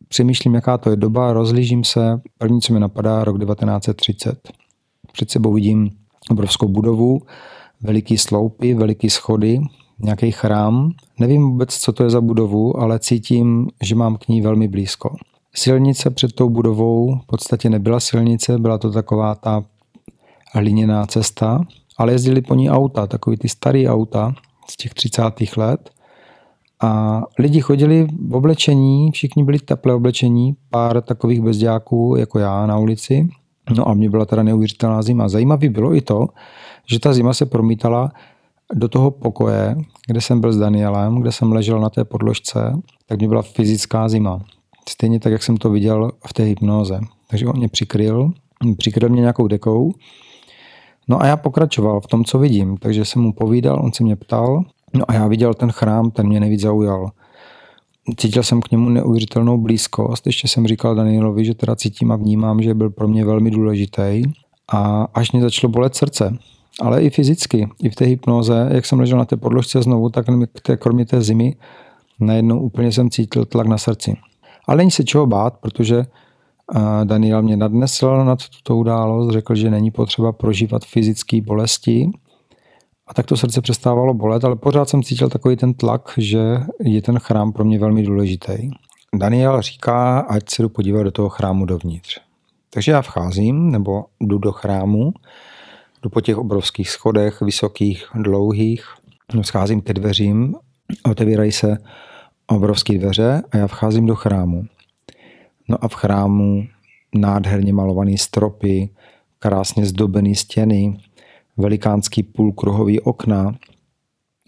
přemýšlím, 0.08 0.56
jaká 0.56 0.78
to 0.78 0.90
je 0.90 0.96
doba, 0.96 1.34
rozlížím 1.34 1.84
se, 1.84 2.22
první, 2.38 2.62
co 2.62 2.74
mi 2.74 2.80
napadá, 2.80 3.24
rok 3.24 3.40
1930. 3.40 4.50
Před 5.12 5.32
sebou 5.32 5.54
vidím 5.54 5.90
obrovskou 6.32 6.68
budovu, 6.68 7.22
veliký 7.82 8.18
sloupy, 8.18 8.74
veliký 8.74 9.10
schody, 9.10 9.60
nějaký 10.00 10.32
chrám. 10.32 10.92
Nevím 11.20 11.42
vůbec, 11.50 11.78
co 11.78 11.94
to 11.94 12.04
je 12.04 12.10
za 12.10 12.22
budovu, 12.22 12.80
ale 12.80 13.00
cítím, 13.00 13.68
že 13.84 13.96
mám 13.96 14.18
k 14.18 14.28
ní 14.28 14.42
velmi 14.42 14.68
blízko. 14.68 15.16
Silnice 15.56 16.10
před 16.10 16.34
tou 16.34 16.50
budovou 16.50 17.16
v 17.16 17.26
podstatě 17.26 17.70
nebyla 17.70 18.00
silnice, 18.00 18.58
byla 18.58 18.78
to 18.78 18.92
taková 18.92 19.36
ta 19.36 19.64
hliněná 20.54 21.06
cesta, 21.06 21.66
ale 21.98 22.12
jezdili 22.12 22.42
po 22.42 22.56
ní 22.56 22.70
auta, 22.70 23.08
takový 23.08 23.38
ty 23.38 23.50
starý 23.50 23.88
auta 23.88 24.34
z 24.70 24.78
těch 24.78 24.94
30. 24.94 25.22
let. 25.58 25.90
A 26.82 27.22
lidi 27.40 27.62
chodili 27.62 28.08
v 28.28 28.36
oblečení, 28.36 29.12
všichni 29.12 29.44
byli 29.44 29.60
teple 29.60 29.94
oblečení, 29.94 30.56
pár 30.70 31.02
takových 31.02 31.42
bezďáků 31.42 32.16
jako 32.18 32.40
já 32.40 32.66
na 32.66 32.78
ulici. 32.78 33.30
No 33.78 33.88
a 33.88 33.94
mě 33.94 34.10
byla 34.10 34.26
teda 34.26 34.44
neuvěřitelná 34.44 35.02
zima. 35.02 35.30
Zajímavý 35.30 35.70
bylo 35.70 35.96
i 35.96 36.02
to, 36.02 36.28
že 36.86 37.00
ta 37.00 37.14
zima 37.14 37.34
se 37.34 37.46
promítala 37.46 38.12
do 38.74 38.88
toho 38.88 39.12
pokoje, 39.12 39.76
kde 40.08 40.22
jsem 40.22 40.42
byl 40.42 40.54
s 40.54 40.58
Danielem, 40.58 41.16
kde 41.22 41.32
jsem 41.32 41.52
ležel 41.52 41.80
na 41.80 41.90
té 41.90 42.06
podložce, 42.06 42.78
tak 43.06 43.20
mě 43.20 43.28
byla 43.28 43.42
fyzická 43.42 44.10
zima. 44.10 44.40
Stejně 44.90 45.20
tak, 45.20 45.32
jak 45.32 45.44
jsem 45.44 45.58
to 45.58 45.70
viděl 45.70 46.12
v 46.28 46.34
té 46.34 46.44
hypnoze. 46.44 47.00
Takže 47.28 47.48
on 47.48 47.58
mě 47.58 47.68
přikryl, 47.68 48.32
přikryl 48.78 49.10
mě 49.10 49.22
nějakou 49.22 49.48
dekou. 49.48 49.92
No 51.08 51.22
a 51.22 51.26
já 51.26 51.38
pokračoval 51.38 52.02
v 52.02 52.08
tom, 52.08 52.24
co 52.24 52.40
vidím. 52.40 52.78
Takže 52.78 53.06
jsem 53.06 53.22
mu 53.22 53.34
povídal, 53.34 53.82
on 53.84 53.94
se 53.94 54.04
mě 54.04 54.16
ptal. 54.16 54.64
No 54.94 55.06
a 55.08 55.14
já 55.14 55.28
viděl 55.28 55.54
ten 55.54 55.72
chrám, 55.72 56.12
ten 56.12 56.28
mě 56.28 56.40
nejvíc 56.40 56.62
zaujal. 56.62 57.12
Cítil 58.18 58.44
jsem 58.44 58.62
k 58.62 58.72
němu 58.72 58.90
neuvěřitelnou 58.90 59.58
blízkost. 59.58 60.28
Ještě 60.28 60.48
jsem 60.48 60.68
říkal 60.68 60.96
Danielovi, 60.96 61.46
že 61.46 61.54
teda 61.54 61.76
cítím 61.76 62.12
a 62.12 62.16
vnímám, 62.16 62.62
že 62.62 62.74
byl 62.74 62.90
pro 62.90 63.08
mě 63.08 63.26
velmi 63.26 63.52
důležitý. 63.52 64.24
A 64.72 65.08
až 65.14 65.32
mě 65.32 65.42
začalo 65.42 65.72
bolet 65.72 65.96
srdce, 65.96 66.38
ale 66.82 67.02
i 67.02 67.10
fyzicky, 67.10 67.70
i 67.84 67.90
v 67.90 67.96
té 67.96 68.06
hypnoze, 68.06 68.70
jak 68.72 68.86
jsem 68.86 69.00
ležel 69.00 69.18
na 69.18 69.26
té 69.26 69.38
podložce 69.38 69.82
znovu, 69.82 70.10
tak 70.10 70.26
kromě 70.80 71.06
té 71.06 71.22
zimy 71.22 71.56
najednou 72.20 72.60
úplně 72.60 72.92
jsem 72.92 73.10
cítil 73.10 73.46
tlak 73.46 73.68
na 73.68 73.78
srdci. 73.78 74.18
Ale 74.68 74.78
není 74.78 74.92
se 74.92 75.04
čeho 75.04 75.26
bát, 75.26 75.58
protože 75.58 76.06
Daniel 77.04 77.42
mě 77.42 77.58
nadnesl 77.58 78.26
nad 78.26 78.40
tuto 78.50 78.78
událost, 78.78 79.34
řekl, 79.34 79.56
že 79.56 79.70
není 79.70 79.92
potřeba 79.92 80.32
prožívat 80.32 80.86
fyzické 80.86 81.42
bolesti. 81.42 82.10
A 83.08 83.14
tak 83.14 83.26
to 83.26 83.38
srdce 83.38 83.62
přestávalo 83.62 84.14
bolet, 84.14 84.44
ale 84.44 84.56
pořád 84.56 84.90
jsem 84.90 85.04
cítil 85.04 85.30
takový 85.30 85.56
ten 85.56 85.74
tlak, 85.74 86.14
že 86.18 86.60
je 86.80 87.02
ten 87.02 87.20
chrám 87.20 87.54
pro 87.54 87.66
mě 87.66 87.80
velmi 87.80 88.04
důležitý. 88.04 88.70
Daniel 89.16 89.62
říká, 89.62 90.20
ať 90.20 90.50
se 90.50 90.62
jdu 90.62 90.70
podívat 90.70 91.04
do 91.04 91.12
toho 91.12 91.30
chrámu 91.30 91.66
dovnitř. 91.66 92.20
Takže 92.70 92.92
já 92.92 93.02
vcházím, 93.02 93.72
nebo 93.72 94.06
jdu 94.20 94.38
do 94.38 94.52
chrámu, 94.52 95.14
jdu 96.04 96.10
po 96.10 96.22
těch 96.22 96.38
obrovských 96.38 96.90
schodech, 96.90 97.42
vysokých, 97.42 98.06
dlouhých, 98.16 98.86
scházím 99.42 99.82
ke 99.82 99.94
dveřím, 99.94 100.56
otevírají 101.10 101.52
se 101.52 101.78
obrovské 102.48 102.98
dveře 102.98 103.44
a 103.52 103.58
já 103.58 103.68
vcházím 103.68 104.06
do 104.06 104.16
chrámu. 104.16 104.64
No 105.68 105.78
a 105.82 105.88
v 105.88 105.94
chrámu 105.94 106.64
nádherně 107.16 107.74
malované 107.74 108.18
stropy, 108.18 108.90
krásně 109.40 109.86
zdobené 109.86 110.36
stěny, 110.36 110.98
velikánský 111.58 112.24
půlkruhový 112.24 113.00
okna. 113.00 113.56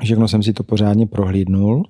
Všechno 0.04 0.28
jsem 0.28 0.44
si 0.44 0.54
to 0.54 0.64
pořádně 0.64 1.08
prohlídnul. 1.08 1.86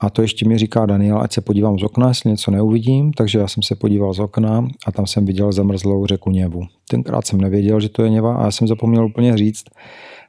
A 0.00 0.10
to 0.10 0.22
ještě 0.22 0.48
mi 0.48 0.58
říká 0.58 0.86
Daniel, 0.86 1.20
ať 1.22 1.32
se 1.32 1.40
podívám 1.40 1.78
z 1.78 1.82
okna, 1.82 2.08
jestli 2.08 2.30
něco 2.30 2.50
neuvidím, 2.50 3.12
takže 3.12 3.38
já 3.38 3.48
jsem 3.48 3.62
se 3.62 3.74
podíval 3.74 4.14
z 4.14 4.18
okna 4.18 4.68
a 4.86 4.92
tam 4.92 5.06
jsem 5.06 5.24
viděl 5.24 5.52
zamrzlou 5.52 6.06
řeku 6.06 6.30
Něvu. 6.30 6.62
Tenkrát 6.88 7.26
jsem 7.26 7.40
nevěděl, 7.40 7.80
že 7.80 7.88
to 7.88 8.02
je 8.02 8.10
Něva 8.10 8.36
a 8.36 8.44
já 8.44 8.50
jsem 8.50 8.68
zapomněl 8.68 9.06
úplně 9.06 9.36
říct 9.36 9.64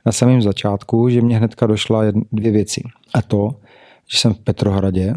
na 0.06 0.12
samém 0.12 0.42
začátku, 0.42 1.10
že 1.10 1.22
mě 1.22 1.38
hnedka 1.38 1.68
došla 1.68 2.04
dvě 2.32 2.52
věci. 2.52 2.82
A 3.14 3.22
to, 3.22 3.56
že 4.12 4.18
jsem 4.18 4.34
v 4.34 4.40
Petrohradě 4.40 5.14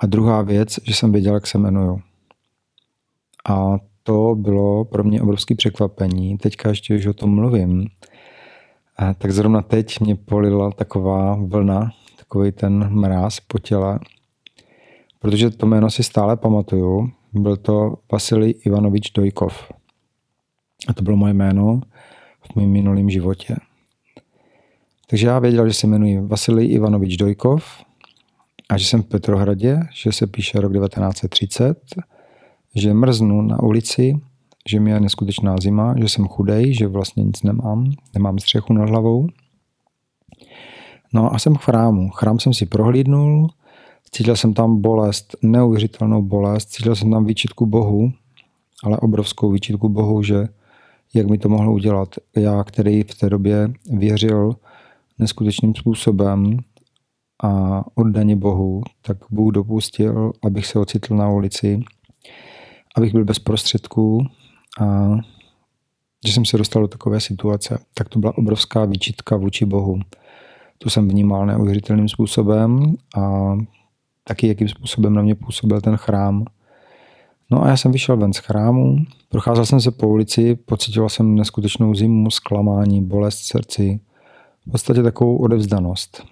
a 0.00 0.06
druhá 0.06 0.42
věc, 0.42 0.80
že 0.84 0.94
jsem 0.94 1.12
věděl, 1.12 1.34
jak 1.34 1.46
se 1.46 1.58
jmenuju. 1.58 2.00
A 3.48 3.78
to 4.02 4.34
bylo 4.34 4.84
pro 4.84 5.04
mě 5.04 5.22
obrovské 5.22 5.54
překvapení. 5.54 6.38
Teďka 6.38 6.68
ještě, 6.68 6.96
už 6.96 7.06
o 7.06 7.12
tom 7.12 7.34
mluvím, 7.34 7.86
tak 9.18 9.30
zrovna 9.32 9.62
teď 9.62 10.00
mě 10.00 10.16
polila 10.16 10.70
taková 10.70 11.34
vlna, 11.34 11.90
takový 12.18 12.52
ten 12.52 12.90
mráz 12.90 13.40
po 13.40 13.58
těle, 13.58 13.98
protože 15.18 15.50
to 15.50 15.66
jméno 15.66 15.90
si 15.90 16.02
stále 16.02 16.36
pamatuju. 16.36 17.10
Byl 17.32 17.56
to 17.56 17.94
Vasilij 18.12 18.54
Ivanovič 18.64 19.10
Dojkov. 19.10 19.72
A 20.88 20.92
to 20.92 21.02
bylo 21.02 21.16
moje 21.16 21.34
jméno 21.34 21.80
v 22.40 22.56
mém 22.56 22.70
minulém 22.70 23.10
životě. 23.10 23.56
Takže 25.10 25.26
já 25.26 25.38
věděl, 25.38 25.68
že 25.68 25.74
se 25.74 25.86
jmenuji 25.86 26.20
Vasilij 26.20 26.72
Ivanovič 26.72 27.16
Dojkov 27.16 27.64
a 28.70 28.76
že 28.76 28.86
jsem 28.86 29.02
v 29.02 29.06
Petrohradě, 29.06 29.80
že 29.92 30.12
se 30.12 30.26
píše 30.26 30.60
rok 30.60 30.72
1930, 30.72 31.78
že 32.74 32.94
mrznu 32.94 33.42
na 33.42 33.62
ulici, 33.62 34.20
že 34.68 34.80
mi 34.80 34.90
je 34.90 35.00
neskutečná 35.00 35.56
zima, 35.62 35.94
že 35.98 36.08
jsem 36.08 36.28
chudej, 36.28 36.74
že 36.74 36.86
vlastně 36.86 37.24
nic 37.24 37.42
nemám, 37.42 37.92
nemám 38.14 38.38
střechu 38.38 38.72
nad 38.72 38.88
hlavou. 38.88 39.26
No 41.12 41.34
a 41.34 41.38
jsem 41.38 41.54
v 41.54 41.58
chrámu. 41.58 42.10
Chrám 42.10 42.40
jsem 42.40 42.54
si 42.54 42.66
prohlídnul, 42.66 43.50
cítil 44.12 44.36
jsem 44.36 44.54
tam 44.54 44.80
bolest, 44.80 45.36
neuvěřitelnou 45.42 46.22
bolest, 46.22 46.66
cítil 46.66 46.96
jsem 46.96 47.10
tam 47.10 47.24
výčitku 47.24 47.66
Bohu, 47.66 48.12
ale 48.84 48.98
obrovskou 48.98 49.50
výčitku 49.50 49.88
Bohu, 49.88 50.22
že 50.22 50.48
jak 51.14 51.26
mi 51.30 51.38
to 51.38 51.48
mohlo 51.48 51.72
udělat. 51.72 52.08
Já, 52.36 52.64
který 52.64 53.02
v 53.02 53.14
té 53.14 53.30
době 53.30 53.72
věřil 53.92 54.56
neskutečným 55.18 55.74
způsobem 55.74 56.58
a 57.42 57.84
oddaně 57.94 58.36
Bohu, 58.36 58.82
tak 59.02 59.16
Bůh 59.30 59.52
dopustil, 59.52 60.32
abych 60.42 60.66
se 60.66 60.78
ocitl 60.78 61.16
na 61.16 61.30
ulici, 61.30 61.80
abych 62.96 63.12
byl 63.12 63.24
bez 63.24 63.38
prostředků 63.38 64.26
a 64.80 65.10
že 66.26 66.32
jsem 66.32 66.44
se 66.44 66.58
dostal 66.58 66.82
do 66.82 66.88
takové 66.88 67.20
situace, 67.20 67.78
tak 67.94 68.08
to 68.08 68.18
byla 68.18 68.38
obrovská 68.38 68.84
výčitka 68.84 69.36
vůči 69.36 69.64
Bohu. 69.64 70.00
To 70.78 70.90
jsem 70.90 71.08
vnímal 71.08 71.46
neuvěřitelným 71.46 72.08
způsobem 72.08 72.94
a 73.16 73.54
taky 74.24 74.48
jakým 74.48 74.68
způsobem 74.68 75.14
na 75.14 75.22
mě 75.22 75.34
působil 75.34 75.80
ten 75.80 75.96
chrám. 75.96 76.44
No 77.50 77.62
a 77.62 77.68
já 77.68 77.76
jsem 77.76 77.92
vyšel 77.92 78.16
ven 78.16 78.32
z 78.32 78.38
chrámu, 78.38 78.96
procházel 79.28 79.66
jsem 79.66 79.80
se 79.80 79.90
po 79.90 80.08
ulici, 80.08 80.54
pocitoval 80.54 81.08
jsem 81.08 81.34
neskutečnou 81.34 81.94
zimu, 81.94 82.30
zklamání, 82.30 83.02
bolest 83.02 83.38
srdci, 83.38 84.00
v 84.66 84.70
podstatě 84.70 85.02
takovou 85.02 85.36
odevzdanost. 85.36 86.24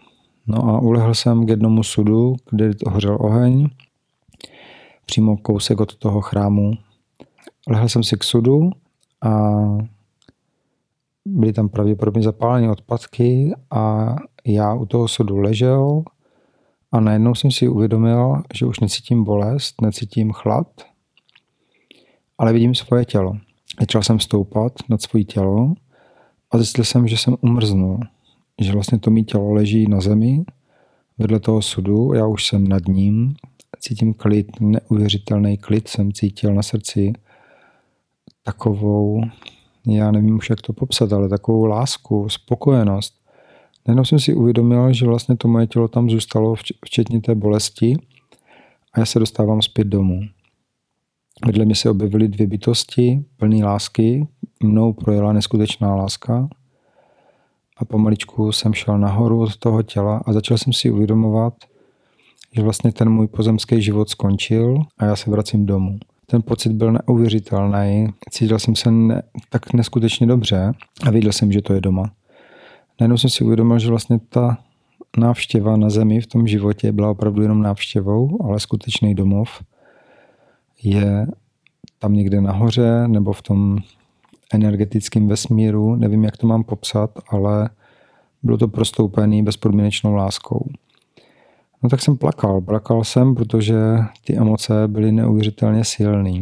No 0.48 0.68
a 0.68 0.80
ulehl 0.80 1.14
jsem 1.14 1.46
k 1.46 1.48
jednomu 1.48 1.82
sudu, 1.82 2.36
kde 2.50 2.70
hořel 2.86 3.18
oheň, 3.20 3.68
přímo 5.06 5.36
kousek 5.36 5.80
od 5.80 5.96
toho 5.96 6.20
chrámu. 6.20 6.72
Lehl 7.68 7.88
jsem 7.88 8.02
si 8.02 8.16
k 8.16 8.24
sudu 8.24 8.70
a 9.22 9.58
byly 11.26 11.52
tam 11.52 11.68
pravděpodobně 11.68 12.22
zapálené 12.22 12.70
odpadky 12.70 13.54
a 13.70 14.16
já 14.46 14.74
u 14.74 14.86
toho 14.86 15.08
sudu 15.08 15.38
ležel 15.38 16.02
a 16.92 17.00
najednou 17.00 17.34
jsem 17.34 17.50
si 17.50 17.68
uvědomil, 17.68 18.42
že 18.54 18.66
už 18.66 18.80
necítím 18.80 19.24
bolest, 19.24 19.80
necítím 19.82 20.32
chlad, 20.32 20.66
ale 22.38 22.52
vidím 22.52 22.74
svoje 22.74 23.04
tělo. 23.04 23.36
Začal 23.80 24.02
jsem 24.02 24.20
stoupat 24.20 24.72
nad 24.88 25.02
svoje 25.02 25.24
tělo 25.24 25.74
a 26.50 26.58
zjistil 26.58 26.84
jsem, 26.84 27.08
že 27.08 27.16
jsem 27.16 27.36
umrznul 27.40 28.00
že 28.60 28.72
vlastně 28.72 28.98
to 28.98 29.10
mý 29.10 29.24
tělo 29.24 29.52
leží 29.52 29.88
na 29.88 30.00
zemi 30.00 30.44
vedle 31.18 31.40
toho 31.40 31.62
sudu, 31.62 32.12
já 32.14 32.26
už 32.26 32.46
jsem 32.46 32.68
nad 32.68 32.88
ním, 32.88 33.34
cítím 33.80 34.14
klid, 34.14 34.46
neuvěřitelný 34.60 35.56
klid 35.56 35.88
jsem 35.88 36.12
cítil 36.12 36.54
na 36.54 36.62
srdci, 36.62 37.12
takovou, 38.42 39.22
já 39.86 40.10
nevím 40.10 40.36
už 40.36 40.50
jak 40.50 40.60
to 40.60 40.72
popsat, 40.72 41.12
ale 41.12 41.28
takovou 41.28 41.64
lásku, 41.64 42.28
spokojenost. 42.28 43.14
Najednou 43.86 44.04
jsem 44.04 44.18
si 44.18 44.34
uvědomil, 44.34 44.92
že 44.92 45.06
vlastně 45.06 45.36
to 45.36 45.48
moje 45.48 45.66
tělo 45.66 45.88
tam 45.88 46.10
zůstalo, 46.10 46.54
včetně 46.84 47.20
té 47.20 47.34
bolesti 47.34 47.96
a 48.92 49.00
já 49.00 49.06
se 49.06 49.18
dostávám 49.18 49.62
zpět 49.62 49.86
domů. 49.86 50.20
Vedle 51.46 51.64
mě 51.64 51.74
se 51.74 51.90
objevily 51.90 52.28
dvě 52.28 52.46
bytosti, 52.46 53.24
plné 53.36 53.64
lásky, 53.64 54.26
mnou 54.62 54.92
projela 54.92 55.32
neskutečná 55.32 55.94
láska 55.94 56.48
a 57.78 57.84
pomaličku 57.84 58.52
jsem 58.52 58.74
šel 58.74 58.98
nahoru 58.98 59.40
od 59.40 59.56
toho 59.56 59.82
těla 59.82 60.22
a 60.26 60.32
začal 60.32 60.58
jsem 60.58 60.72
si 60.72 60.90
uvědomovat, 60.90 61.54
že 62.52 62.62
vlastně 62.62 62.92
ten 62.92 63.10
můj 63.10 63.26
pozemský 63.26 63.82
život 63.82 64.08
skončil 64.08 64.82
a 64.98 65.04
já 65.04 65.16
se 65.16 65.30
vracím 65.30 65.66
domů. 65.66 65.98
Ten 66.26 66.42
pocit 66.42 66.72
byl 66.72 66.92
neuvěřitelný, 66.92 68.06
cítil 68.30 68.58
jsem 68.58 68.76
se 68.76 68.90
ne, 68.90 69.22
tak 69.50 69.72
neskutečně 69.72 70.26
dobře 70.26 70.72
a 71.06 71.10
věděl 71.10 71.32
jsem, 71.32 71.52
že 71.52 71.62
to 71.62 71.74
je 71.74 71.80
doma. 71.80 72.10
Najednou 73.00 73.18
jsem 73.18 73.30
si 73.30 73.44
uvědomil, 73.44 73.78
že 73.78 73.88
vlastně 73.88 74.18
ta 74.28 74.58
návštěva 75.18 75.76
na 75.76 75.90
zemi 75.90 76.20
v 76.20 76.26
tom 76.26 76.46
životě 76.46 76.92
byla 76.92 77.10
opravdu 77.10 77.42
jenom 77.42 77.62
návštěvou, 77.62 78.38
ale 78.44 78.60
skutečný 78.60 79.14
domov– 79.14 79.48
je 80.82 81.26
tam 81.98 82.14
někde 82.14 82.40
nahoře 82.40 83.08
nebo 83.08 83.32
v 83.32 83.42
tom 83.42 83.78
energetickém 84.54 85.28
vesmíru, 85.28 85.96
nevím, 85.96 86.24
jak 86.24 86.36
to 86.36 86.46
mám 86.46 86.64
popsat, 86.64 87.10
ale 87.28 87.70
bylo 88.42 88.58
to 88.58 88.68
prostoupený 88.68 89.42
bezpodmínečnou 89.42 90.14
láskou. 90.14 90.68
No 91.82 91.88
tak 91.88 92.02
jsem 92.02 92.16
plakal. 92.16 92.60
Plakal 92.60 93.04
jsem, 93.04 93.34
protože 93.34 93.76
ty 94.24 94.36
emoce 94.36 94.88
byly 94.88 95.12
neuvěřitelně 95.12 95.84
silné. 95.84 96.40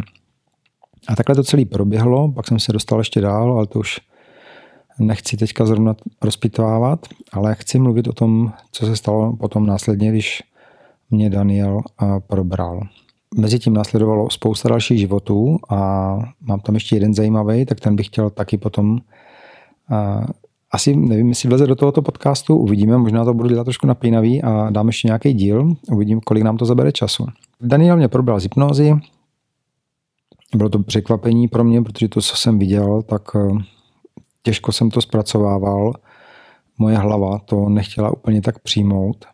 A 1.09 1.17
takhle 1.17 1.35
to 1.35 1.45
celé 1.45 1.65
proběhlo, 1.65 2.33
pak 2.33 2.47
jsem 2.47 2.59
se 2.59 2.73
dostal 2.73 2.99
ještě 2.99 3.21
dál, 3.21 3.53
ale 3.53 3.67
to 3.67 3.79
už 3.79 4.01
nechci 4.99 5.37
teďka 5.37 5.67
zrovna 5.67 5.97
rozpitvávat, 6.23 7.07
ale 7.33 7.55
chci 7.55 7.79
mluvit 7.79 8.09
o 8.09 8.13
tom, 8.13 8.53
co 8.73 8.87
se 8.87 8.97
stalo 8.97 9.37
potom 9.37 9.67
následně, 9.67 10.11
když 10.11 10.43
mě 11.11 11.31
Daniel 11.31 11.81
probral. 12.27 12.81
Mezi 13.35 13.59
následovalo 13.71 14.31
spousta 14.31 14.69
dalších 14.69 14.99
životů 14.99 15.59
a 15.69 15.77
mám 16.41 16.61
tam 16.61 16.75
ještě 16.75 16.97
jeden 16.97 17.15
zajímavý, 17.15 17.67
tak 17.67 17.81
ten 17.81 17.97
bych 17.97 18.07
chtěl 18.07 18.31
taky 18.31 18.59
potom 18.59 18.99
asi 20.73 20.97
nevím, 20.97 21.29
jestli 21.29 21.49
vleze 21.49 21.67
do 21.67 21.75
tohoto 21.75 22.03
podcastu, 22.03 22.57
uvidíme, 22.57 22.99
možná 22.99 23.25
to 23.25 23.35
budu 23.35 23.49
dělat 23.49 23.65
trošku 23.65 23.87
napínavý 23.87 24.43
a 24.43 24.71
dám 24.71 24.87
ještě 24.87 25.09
nějaký 25.09 25.33
díl, 25.33 25.77
uvidím, 25.93 26.21
kolik 26.21 26.45
nám 26.45 26.57
to 26.57 26.65
zabere 26.65 26.93
času. 26.93 27.27
Daniel 27.61 27.97
mě 27.97 28.09
probral 28.09 28.41
z 28.41 28.43
hypnózy, 28.43 28.95
bylo 30.57 30.69
to 30.69 30.79
překvapení 30.79 31.49
pro 31.49 31.65
mě, 31.65 31.83
protože 31.83 32.09
to, 32.09 32.21
co 32.21 32.37
jsem 32.37 32.59
viděl, 32.59 33.03
tak 33.03 33.23
eh, 33.37 33.65
těžko 34.43 34.73
jsem 34.73 34.91
to 34.91 35.01
zpracovával. 35.01 35.93
Moje 36.79 36.97
hlava 36.97 37.39
to 37.39 37.69
nechtěla 37.69 38.13
úplně 38.13 38.43
tak 38.43 38.59
přijmout. 38.59 39.25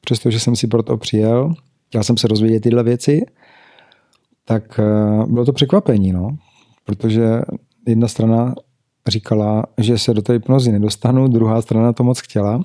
Přestože 0.00 0.40
jsem 0.40 0.56
si 0.56 0.66
proto 0.66 0.96
přijel, 0.96 1.54
chtěl 1.88 2.04
jsem 2.04 2.16
se 2.16 2.28
rozvědět 2.28 2.60
tyhle 2.60 2.82
věci, 2.82 3.20
tak 4.44 4.80
eh, 4.80 5.26
bylo 5.26 5.44
to 5.44 5.52
překvapení, 5.52 6.12
no. 6.12 6.36
protože 6.84 7.42
jedna 7.88 8.08
strana 8.08 8.54
říkala, 9.08 9.64
že 9.78 9.98
se 9.98 10.14
do 10.14 10.22
té 10.22 10.32
hypnozy 10.32 10.72
nedostanu, 10.72 11.28
druhá 11.28 11.62
strana 11.62 11.92
to 11.92 12.04
moc 12.04 12.20
chtěla. 12.20 12.62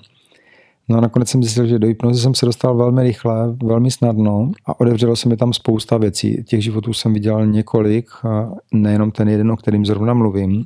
No 0.90 0.98
a 0.98 1.02
nakonec 1.02 1.30
jsem 1.30 1.44
zjistil, 1.44 1.66
že 1.66 1.80
do 1.80 1.88
hypnozy 1.88 2.22
jsem 2.22 2.36
se 2.36 2.46
dostal 2.46 2.78
velmi 2.78 3.04
rychle, 3.04 3.56
velmi 3.64 3.92
snadno 3.92 4.52
a 4.66 4.80
odevřelo 4.80 5.16
se 5.16 5.30
mi 5.30 5.38
tam 5.38 5.54
spousta 5.54 5.98
věcí. 5.98 6.44
Těch 6.44 6.64
životů 6.64 6.94
jsem 6.94 7.14
viděl 7.14 7.46
několik, 7.46 8.10
nejenom 8.74 9.12
ten 9.12 9.30
jeden, 9.30 9.52
o 9.52 9.58
kterým 9.58 9.86
zrovna 9.86 10.14
mluvím, 10.14 10.64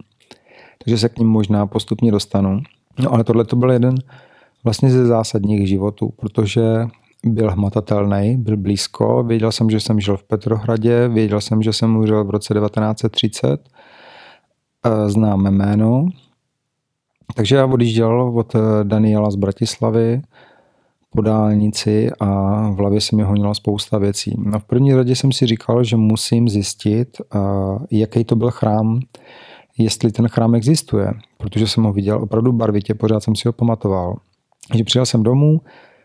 takže 0.84 0.98
se 0.98 1.10
k 1.10 1.18
ním 1.18 1.28
možná 1.28 1.68
postupně 1.68 2.12
dostanu. 2.12 2.62
No 3.00 3.14
ale 3.14 3.24
tohle 3.24 3.46
to 3.46 3.56
byl 3.56 3.72
jeden 3.72 3.96
vlastně 4.64 4.92
ze 4.92 5.06
zásadních 5.06 5.68
životů, 5.68 6.14
protože 6.16 6.62
byl 7.26 7.52
hmatatelný, 7.52 8.38
byl 8.38 8.58
blízko, 8.58 9.24
věděl 9.24 9.52
jsem, 9.52 9.70
že 9.70 9.80
jsem 9.80 10.00
žil 10.00 10.18
v 10.18 10.24
Petrohradě, 10.24 11.08
věděl 11.08 11.42
jsem, 11.42 11.62
že 11.62 11.74
jsem 11.74 11.96
umřel 11.96 12.24
v 12.24 12.30
roce 12.30 12.54
1930 12.54 13.70
známe 15.08 15.52
jméno. 15.52 16.06
Takže 17.36 17.56
já 17.56 17.66
odjížděl 17.66 18.22
od 18.36 18.56
eh, 18.56 18.60
Daniela 18.84 19.32
z 19.32 19.36
Bratislavy 19.36 20.22
po 21.10 21.22
dálnici 21.22 22.10
a 22.20 22.28
v 22.70 22.76
hlavě 22.76 23.02
se 23.02 23.16
mi 23.16 23.24
honila 23.24 23.54
spousta 23.54 23.98
věcí. 23.98 24.36
No 24.38 24.60
v 24.60 24.64
první 24.64 24.94
řadě 24.94 25.16
jsem 25.16 25.32
si 25.32 25.46
říkal, 25.46 25.84
že 25.84 25.98
musím 25.98 26.50
zjistit, 26.50 27.22
eh, 27.22 27.40
jaký 27.92 28.24
to 28.24 28.36
byl 28.36 28.52
chrám, 28.52 29.00
jestli 29.78 30.12
ten 30.12 30.28
chrám 30.28 30.56
existuje, 30.56 31.12
protože 31.38 31.68
jsem 31.68 31.84
ho 31.84 31.94
viděl 31.94 32.24
opravdu 32.24 32.52
barvitě, 32.52 32.94
pořád 32.94 33.24
jsem 33.24 33.36
si 33.36 33.48
ho 33.48 33.54
pamatoval. 33.54 34.16
Takže 34.68 34.84
přijel 34.84 35.06
jsem 35.06 35.24
domů, 35.24 35.62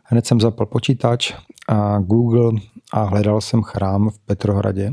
hned 0.08 0.26
jsem 0.26 0.40
zapal 0.40 0.66
počítač 0.66 1.34
a 1.68 1.98
Google 1.98 2.60
a 2.92 3.02
hledal 3.02 3.40
jsem 3.40 3.62
chrám 3.62 4.10
v 4.10 4.18
Petrohradě. 4.18 4.92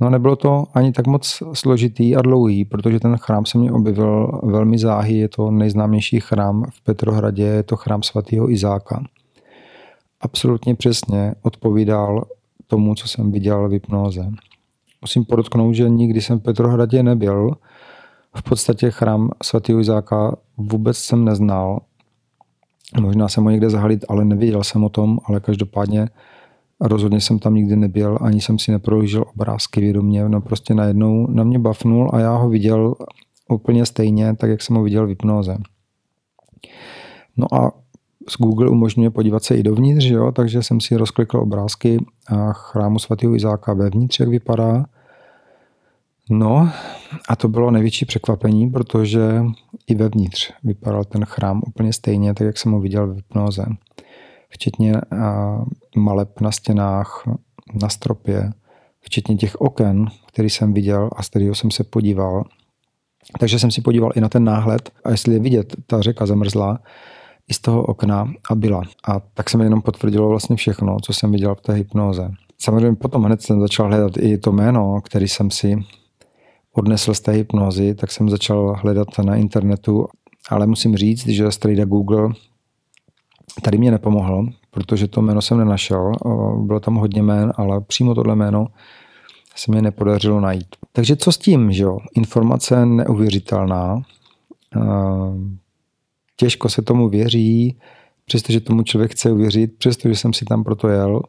No 0.00 0.10
nebylo 0.10 0.36
to 0.36 0.64
ani 0.74 0.92
tak 0.92 1.06
moc 1.06 1.42
složitý 1.52 2.16
a 2.16 2.22
dlouhý, 2.22 2.64
protože 2.64 3.00
ten 3.00 3.16
chrám 3.16 3.46
se 3.46 3.58
mi 3.58 3.70
objevil 3.70 4.40
velmi 4.42 4.78
záhy. 4.78 5.14
Je 5.14 5.28
to 5.28 5.50
nejznámější 5.50 6.20
chrám 6.20 6.64
v 6.70 6.82
Petrohradě, 6.82 7.42
je 7.42 7.62
to 7.62 7.76
chrám 7.76 8.02
svatého 8.02 8.50
Izáka. 8.50 9.04
Absolutně 10.20 10.74
přesně 10.74 11.34
odpovídal 11.42 12.24
tomu, 12.66 12.94
co 12.94 13.08
jsem 13.08 13.32
viděl 13.32 13.68
v 13.68 13.72
hypnoze. 13.72 14.30
Musím 15.00 15.24
podotknout, 15.24 15.74
že 15.74 15.88
nikdy 15.88 16.20
jsem 16.20 16.38
v 16.38 16.42
Petrohradě 16.42 17.02
nebyl. 17.02 17.50
V 18.36 18.42
podstatě 18.42 18.90
chrám 18.90 19.30
svatého 19.42 19.80
Izáka 19.80 20.36
vůbec 20.56 20.98
jsem 20.98 21.24
neznal. 21.24 21.80
Možná 23.00 23.28
jsem 23.28 23.44
ho 23.44 23.50
někde 23.50 23.70
zahalit, 23.70 24.04
ale 24.08 24.24
nevěděl 24.24 24.64
jsem 24.64 24.84
o 24.84 24.88
tom, 24.88 25.18
ale 25.24 25.40
každopádně 25.40 26.08
Rozhodně 26.80 27.20
jsem 27.20 27.38
tam 27.38 27.54
nikdy 27.54 27.76
nebyl, 27.76 28.18
ani 28.20 28.40
jsem 28.40 28.58
si 28.58 28.70
neprohlížel 28.70 29.24
obrázky 29.34 29.80
vědomě. 29.80 30.28
No 30.28 30.40
prostě 30.40 30.74
najednou 30.74 31.26
na 31.26 31.44
mě 31.44 31.58
bafnul 31.58 32.10
a 32.12 32.20
já 32.20 32.36
ho 32.36 32.48
viděl 32.48 32.94
úplně 33.48 33.86
stejně, 33.86 34.36
tak 34.36 34.50
jak 34.50 34.62
jsem 34.62 34.76
ho 34.76 34.82
viděl 34.82 35.06
v 35.06 35.08
hypnoze. 35.08 35.56
No 37.36 37.54
a 37.54 37.72
z 38.28 38.36
Google 38.36 38.68
umožňuje 38.68 39.10
podívat 39.10 39.44
se 39.44 39.54
i 39.54 39.62
dovnitř, 39.62 40.04
jo? 40.04 40.32
takže 40.32 40.62
jsem 40.62 40.80
si 40.80 40.96
rozklikl 40.96 41.36
obrázky 41.36 42.04
a 42.28 42.52
chrámu 42.52 42.98
svatého 42.98 43.34
Izáka 43.34 43.74
vevnitř, 43.74 44.20
jak 44.20 44.28
vypadá. 44.28 44.84
No 46.30 46.70
a 47.28 47.36
to 47.36 47.48
bylo 47.48 47.70
největší 47.70 48.04
překvapení, 48.04 48.70
protože 48.70 49.44
i 49.86 49.94
vevnitř 49.94 50.52
vypadal 50.64 51.04
ten 51.04 51.24
chrám 51.24 51.62
úplně 51.66 51.92
stejně, 51.92 52.34
tak 52.34 52.46
jak 52.46 52.58
jsem 52.58 52.72
ho 52.72 52.80
viděl 52.80 53.06
v 53.06 53.16
hypnoze 53.16 53.66
včetně 54.48 54.94
maleb 55.96 56.40
na 56.40 56.52
stěnách, 56.52 57.22
na 57.82 57.88
stropě, 57.88 58.52
včetně 59.00 59.36
těch 59.36 59.56
oken, 59.56 60.06
který 60.26 60.50
jsem 60.50 60.74
viděl 60.74 61.10
a 61.16 61.22
z 61.22 61.28
kterého 61.28 61.54
jsem 61.54 61.70
se 61.70 61.84
podíval. 61.84 62.44
Takže 63.38 63.58
jsem 63.58 63.70
si 63.70 63.80
podíval 63.80 64.10
i 64.14 64.20
na 64.20 64.28
ten 64.28 64.44
náhled 64.44 64.90
a 65.04 65.10
jestli 65.10 65.34
je 65.34 65.40
vidět 65.40 65.76
ta 65.86 66.02
řeka 66.02 66.26
zamrzlá 66.26 66.78
i 67.48 67.54
z 67.54 67.58
toho 67.58 67.82
okna 67.82 68.32
a 68.50 68.54
byla. 68.54 68.82
A 69.08 69.20
tak 69.20 69.50
se 69.50 69.58
mi 69.58 69.64
jenom 69.64 69.82
potvrdilo 69.82 70.28
vlastně 70.28 70.56
všechno, 70.56 70.96
co 71.02 71.12
jsem 71.12 71.32
viděl 71.32 71.54
v 71.54 71.60
té 71.60 71.72
hypnoze. 71.72 72.30
Samozřejmě 72.58 72.96
potom 72.96 73.24
hned 73.24 73.42
jsem 73.42 73.60
začal 73.60 73.86
hledat 73.86 74.16
i 74.16 74.38
to 74.38 74.52
jméno, 74.52 75.00
který 75.00 75.28
jsem 75.28 75.50
si 75.50 75.76
odnesl 76.78 77.14
z 77.14 77.20
té 77.20 77.32
hypnozy, 77.32 77.94
tak 77.94 78.10
jsem 78.10 78.28
začal 78.28 78.76
hledat 78.82 79.08
na 79.24 79.36
internetu, 79.36 80.06
ale 80.50 80.66
musím 80.66 80.96
říct, 80.96 81.26
že 81.26 81.50
strejda 81.50 81.84
Google 81.84 82.28
Tady 83.62 83.78
mě 83.78 83.90
nepomohl, 83.90 84.46
protože 84.70 85.08
to 85.08 85.22
jméno 85.22 85.42
jsem 85.42 85.58
nenašel. 85.58 86.12
Bylo 86.62 86.80
tam 86.80 86.94
hodně 86.94 87.22
jmén, 87.22 87.52
ale 87.56 87.80
přímo 87.80 88.14
tohle 88.14 88.36
jméno 88.36 88.66
se 89.56 89.72
mi 89.72 89.82
nepodařilo 89.82 90.40
najít. 90.40 90.76
Takže 90.92 91.16
co 91.16 91.32
s 91.32 91.38
tím, 91.38 91.72
že 91.72 91.82
jo? 91.82 91.98
Informace 92.16 92.86
neuvěřitelná. 92.86 94.02
Těžko 96.36 96.68
se 96.68 96.82
tomu 96.82 97.08
věří, 97.08 97.78
přestože 98.24 98.60
tomu 98.60 98.82
člověk 98.82 99.12
chce 99.12 99.32
uvěřit, 99.32 99.78
přestože 99.78 100.14
jsem 100.14 100.32
si 100.32 100.44
tam 100.44 100.64
proto 100.64 100.88
jel. 100.88 101.22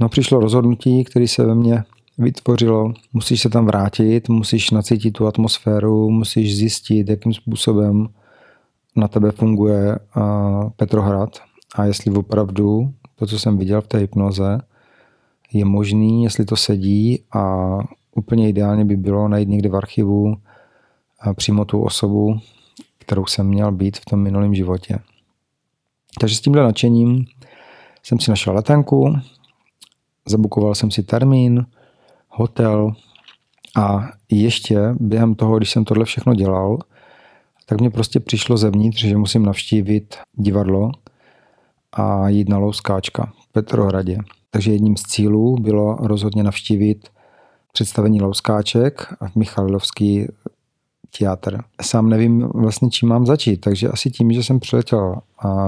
No 0.00 0.08
přišlo 0.08 0.40
rozhodnutí, 0.40 1.04
které 1.04 1.28
se 1.28 1.44
ve 1.46 1.54
mně 1.54 1.84
vytvořilo. 2.18 2.92
Musíš 3.12 3.40
se 3.40 3.48
tam 3.48 3.66
vrátit, 3.66 4.28
musíš 4.28 4.70
nacítit 4.70 5.12
tu 5.12 5.26
atmosféru, 5.26 6.10
musíš 6.10 6.56
zjistit, 6.56 7.08
jakým 7.08 7.34
způsobem 7.34 8.08
na 8.96 9.08
tebe 9.08 9.32
funguje 9.32 9.98
Petrohrad 10.76 11.30
a 11.74 11.84
jestli 11.84 12.12
opravdu 12.12 12.92
to, 13.14 13.26
co 13.26 13.38
jsem 13.38 13.58
viděl 13.58 13.80
v 13.80 13.86
té 13.86 13.98
hypnoze, 13.98 14.60
je 15.52 15.64
možný, 15.64 16.24
jestli 16.24 16.44
to 16.44 16.56
sedí 16.56 17.22
a 17.32 17.74
úplně 18.14 18.48
ideálně 18.48 18.84
by 18.84 18.96
bylo 18.96 19.28
najít 19.28 19.48
někde 19.48 19.68
v 19.68 19.76
archivu 19.76 20.36
přímo 21.36 21.64
tu 21.64 21.82
osobu, 21.82 22.38
kterou 22.98 23.26
jsem 23.26 23.46
měl 23.46 23.72
být 23.72 23.96
v 23.96 24.04
tom 24.04 24.20
minulém 24.20 24.54
životě. 24.54 24.98
Takže 26.20 26.36
s 26.36 26.40
tímhle 26.40 26.62
nadšením 26.62 27.24
jsem 28.02 28.20
si 28.20 28.30
našel 28.30 28.54
letenku, 28.54 29.14
zabukoval 30.26 30.74
jsem 30.74 30.90
si 30.90 31.02
termín, 31.02 31.66
hotel 32.38 32.92
a 33.76 34.08
ještě 34.30 34.78
během 35.00 35.34
toho, 35.34 35.56
když 35.56 35.70
jsem 35.70 35.84
tohle 35.84 36.04
všechno 36.04 36.34
dělal, 36.34 36.78
tak 37.66 37.80
mě 37.80 37.90
prostě 37.90 38.20
přišlo 38.20 38.56
zevnitř, 38.56 39.04
že 39.04 39.16
musím 39.16 39.42
navštívit 39.42 40.16
divadlo 40.32 40.90
a 41.92 42.28
jít 42.28 42.48
na 42.48 42.58
Louskáčka 42.58 43.32
v 43.48 43.52
Petrohradě. 43.52 44.18
Takže 44.50 44.72
jedním 44.72 44.96
z 44.96 45.02
cílů 45.02 45.56
bylo 45.56 45.96
rozhodně 46.00 46.42
navštívit 46.42 47.08
představení 47.72 48.20
Louskáček 48.20 49.14
v 49.32 49.36
Michailovský 49.36 50.26
teatr. 51.18 51.60
Sám 51.82 52.08
nevím 52.08 52.48
vlastně, 52.54 52.90
čím 52.90 53.08
mám 53.08 53.26
začít, 53.26 53.56
takže 53.56 53.88
asi 53.88 54.10
tím, 54.10 54.32
že 54.32 54.42
jsem 54.42 54.60
přiletěl 54.60 55.14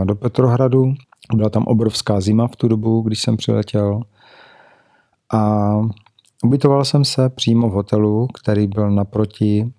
do 0.04 0.14
Petrohradu. 0.14 0.94
Byla 1.35 1.50
tam 1.50 1.64
obrovská 1.64 2.20
zima 2.20 2.48
v 2.48 2.56
tu 2.56 2.68
dobu, 2.68 3.00
když 3.00 3.22
jsem 3.22 3.37
přiletěl. 3.37 4.02
A 5.33 5.72
ubytoval 6.44 6.85
jsem 6.85 7.05
se 7.05 7.29
přímo 7.29 7.68
v 7.68 7.72
hotelu, 7.72 8.29
který 8.40 8.66
byl 8.66 8.90
naproti 8.90 9.72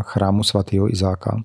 chrámu 0.00 0.44
svatého 0.44 0.92
Izáka. 0.92 1.42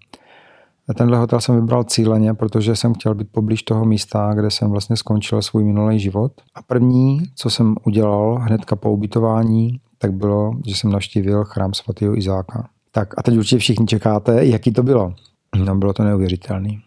Tenhle 0.97 1.17
hotel 1.17 1.41
jsem 1.41 1.55
vybral 1.55 1.83
cíleně, 1.83 2.33
protože 2.33 2.75
jsem 2.75 2.93
chtěl 2.93 3.15
být 3.15 3.27
poblíž 3.31 3.63
toho 3.63 3.85
místa, 3.85 4.33
kde 4.33 4.51
jsem 4.51 4.71
vlastně 4.71 4.97
skončil 4.97 5.41
svůj 5.41 5.63
minulý 5.63 5.99
život. 5.99 6.31
A 6.55 6.61
první, 6.61 7.23
co 7.35 7.49
jsem 7.49 7.75
udělal 7.85 8.35
hnedka 8.41 8.75
po 8.75 8.91
ubytování, 8.91 9.79
tak 9.97 10.13
bylo, 10.13 10.53
že 10.65 10.75
jsem 10.75 10.91
navštívil 10.91 11.43
chrám 11.43 11.73
svatého 11.73 12.17
Izáka. 12.17 12.69
Tak 12.91 13.13
a 13.17 13.23
teď 13.23 13.37
určitě 13.37 13.57
všichni 13.57 13.85
čekáte, 13.85 14.45
jaký 14.45 14.73
to 14.73 14.83
bylo. 14.83 15.13
No, 15.55 15.75
bylo 15.75 15.93
to 15.93 16.03
neuvěřitelný. 16.03 16.79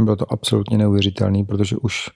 Bylo 0.00 0.16
to 0.16 0.32
absolutně 0.32 0.78
neuvěřitelný, 0.78 1.44
protože 1.44 1.76
už 1.76 2.10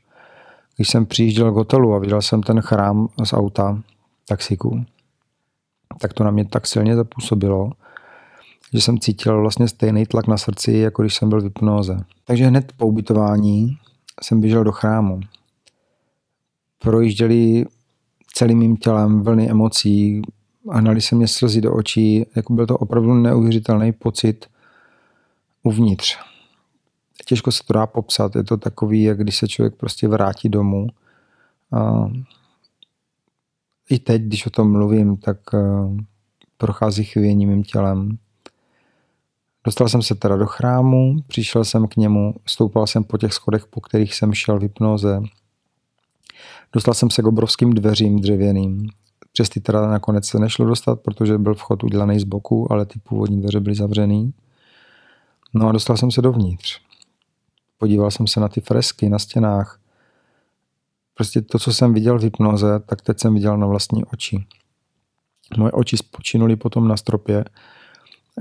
když 0.77 0.89
jsem 0.89 1.07
přijížděl 1.07 1.53
k 1.53 1.55
hotelu 1.55 1.95
a 1.95 1.99
viděl 1.99 2.23
jsem 2.23 2.43
ten 2.43 2.61
chrám 2.61 3.09
z 3.25 3.33
auta, 3.33 3.79
taxiku, 4.29 4.85
tak 6.01 6.13
to 6.13 6.25
na 6.25 6.31
mě 6.31 6.45
tak 6.45 6.67
silně 6.67 6.97
zapůsobilo, 6.97 7.73
že 8.73 8.81
jsem 8.81 8.99
cítil 8.99 9.41
vlastně 9.41 9.69
stejný 9.69 10.07
tlak 10.07 10.27
na 10.27 10.37
srdci, 10.37 10.73
jako 10.73 11.03
když 11.03 11.15
jsem 11.15 11.29
byl 11.29 11.41
v 11.41 11.45
hypnoze. 11.45 12.05
Takže 12.25 12.47
hned 12.47 12.73
po 12.77 12.87
ubytování 12.87 13.79
jsem 14.23 14.41
běžel 14.41 14.65
do 14.65 14.73
chrámu. 14.73 15.21
Projížděli 16.79 17.65
celým 18.35 18.59
mým 18.59 18.77
tělem 18.77 19.23
vlny 19.23 19.51
emocí, 19.51 20.23
hnali 20.73 21.01
se 21.01 21.15
mě 21.15 21.29
slzy 21.29 21.61
do 21.61 21.75
očí, 21.75 22.27
jako 22.37 22.53
byl 22.53 22.67
to 22.67 22.79
opravdu 22.79 23.15
neuvěřitelný 23.15 23.93
pocit 23.93 24.47
uvnitř. 25.63 26.19
Těžko 27.25 27.53
se 27.53 27.63
to 27.67 27.73
dá 27.73 27.87
popsat, 27.87 28.37
je 28.37 28.45
to 28.45 28.57
takový, 28.57 29.03
jak 29.03 29.19
když 29.19 29.37
se 29.37 29.49
člověk 29.49 29.75
prostě 29.75 30.09
vrátí 30.09 30.49
domů. 30.49 30.87
A 31.73 32.11
I 33.91 33.99
teď, 33.99 34.23
když 34.23 34.47
o 34.47 34.51
tom 34.51 34.73
mluvím, 34.73 35.17
tak 35.17 35.39
eh, 35.55 35.59
prochází 36.57 37.05
chvění 37.05 37.47
mým 37.47 37.63
tělem. 37.63 38.19
Dostal 39.65 39.89
jsem 39.89 40.03
se 40.03 40.15
teda 40.15 40.37
do 40.37 40.47
chrámu, 40.47 41.17
přišel 41.27 41.65
jsem 41.65 41.89
k 41.89 41.97
němu, 41.97 42.35
stoupal 42.47 42.87
jsem 42.87 43.05
po 43.05 43.19
těch 43.19 43.33
schodech, 43.33 43.67
po 43.67 43.81
kterých 43.81 44.15
jsem 44.15 44.35
šel 44.35 44.59
v 44.59 44.63
hypnoze. 44.63 45.21
Dostal 46.73 46.95
jsem 46.95 47.11
se 47.11 47.23
k 47.23 47.27
obrovským 47.27 47.71
dveřím 47.71 48.21
dřevěným. 48.21 48.89
Přes 49.33 49.49
ty 49.49 49.61
teda 49.61 49.87
nakonec 49.87 50.27
se 50.27 50.39
nešlo 50.39 50.67
dostat, 50.67 51.01
protože 51.01 51.39
byl 51.39 51.55
vchod 51.55 51.85
udělaný 51.85 52.21
z 52.21 52.25
boku, 52.25 52.73
ale 52.73 52.87
ty 52.87 52.99
původní 52.99 53.41
dveře 53.41 53.61
byly 53.61 53.75
zavřený. 53.75 54.35
No 55.55 55.69
a 55.69 55.73
dostal 55.73 55.97
jsem 55.97 56.11
se 56.11 56.23
dovnitř. 56.23 56.81
Podíval 57.79 58.11
jsem 58.11 58.27
se 58.27 58.41
na 58.41 58.49
ty 58.49 58.61
fresky 58.61 59.09
na 59.09 59.19
stěnách. 59.19 59.81
Prostě 61.17 61.43
to, 61.43 61.59
co 61.59 61.73
jsem 61.73 61.95
viděl 61.95 62.19
v 62.19 62.23
hypnoze, 62.23 62.81
tak 62.87 63.03
teď 63.03 63.21
jsem 63.21 63.35
viděl 63.35 63.59
na 63.59 63.67
vlastní 63.67 64.05
oči. 64.05 64.45
Moje 65.59 65.73
oči 65.73 65.97
spočinuly 65.97 66.57
potom 66.57 66.89
na 66.89 66.97
stropě 66.97 67.45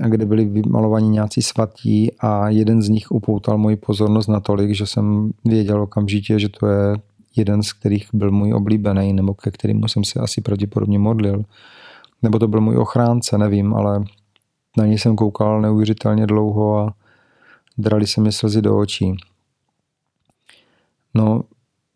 kde 0.08 0.26
byli 0.26 0.44
vymalovaní 0.44 1.08
nějací 1.08 1.42
svatí 1.42 2.12
a 2.18 2.48
jeden 2.48 2.82
z 2.82 2.88
nich 2.88 3.10
upoutal 3.10 3.58
moji 3.58 3.76
pozornost 3.76 4.26
natolik, 4.26 4.74
že 4.74 4.86
jsem 4.86 5.30
věděl 5.44 5.82
okamžitě, 5.82 6.38
že 6.38 6.48
to 6.48 6.66
je 6.66 6.96
jeden 7.36 7.62
z 7.62 7.72
kterých 7.72 8.08
byl 8.12 8.30
můj 8.30 8.54
oblíbený, 8.54 9.12
nebo 9.12 9.34
ke 9.34 9.50
kterému 9.50 9.88
jsem 9.88 10.04
se 10.04 10.20
asi 10.20 10.40
pravděpodobně 10.40 10.98
modlil. 10.98 11.42
Nebo 12.22 12.38
to 12.38 12.48
byl 12.48 12.60
můj 12.60 12.76
ochránce, 12.76 13.38
nevím, 13.38 13.74
ale 13.74 14.04
na 14.76 14.86
něj 14.86 14.98
jsem 14.98 15.16
koukal 15.16 15.60
neuvěřitelně 15.60 16.26
dlouho 16.26 16.78
a 16.78 16.94
drali 17.78 18.06
se 18.06 18.20
mi 18.20 18.32
slzy 18.32 18.62
do 18.62 18.78
očí. 18.78 19.16
No, 21.14 21.42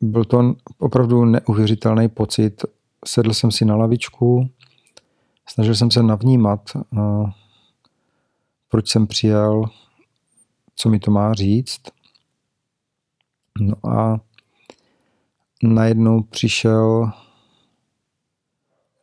byl 0.01 0.25
to 0.25 0.55
opravdu 0.79 1.25
neuvěřitelný 1.25 2.09
pocit. 2.09 2.65
Sedl 3.07 3.35
jsem 3.35 3.51
si 3.51 3.65
na 3.65 3.77
lavičku, 3.77 4.51
snažil 5.47 5.75
jsem 5.75 5.91
se 5.91 6.03
navnímat 6.03 6.71
proč 8.71 8.89
jsem 8.89 9.07
přijel, 9.07 9.65
co 10.75 10.89
mi 10.89 10.99
to 10.99 11.11
má 11.11 11.35
říct. 11.35 11.81
No 13.61 13.91
a 13.91 14.21
najednou 15.63 16.23
přišel 16.23 17.13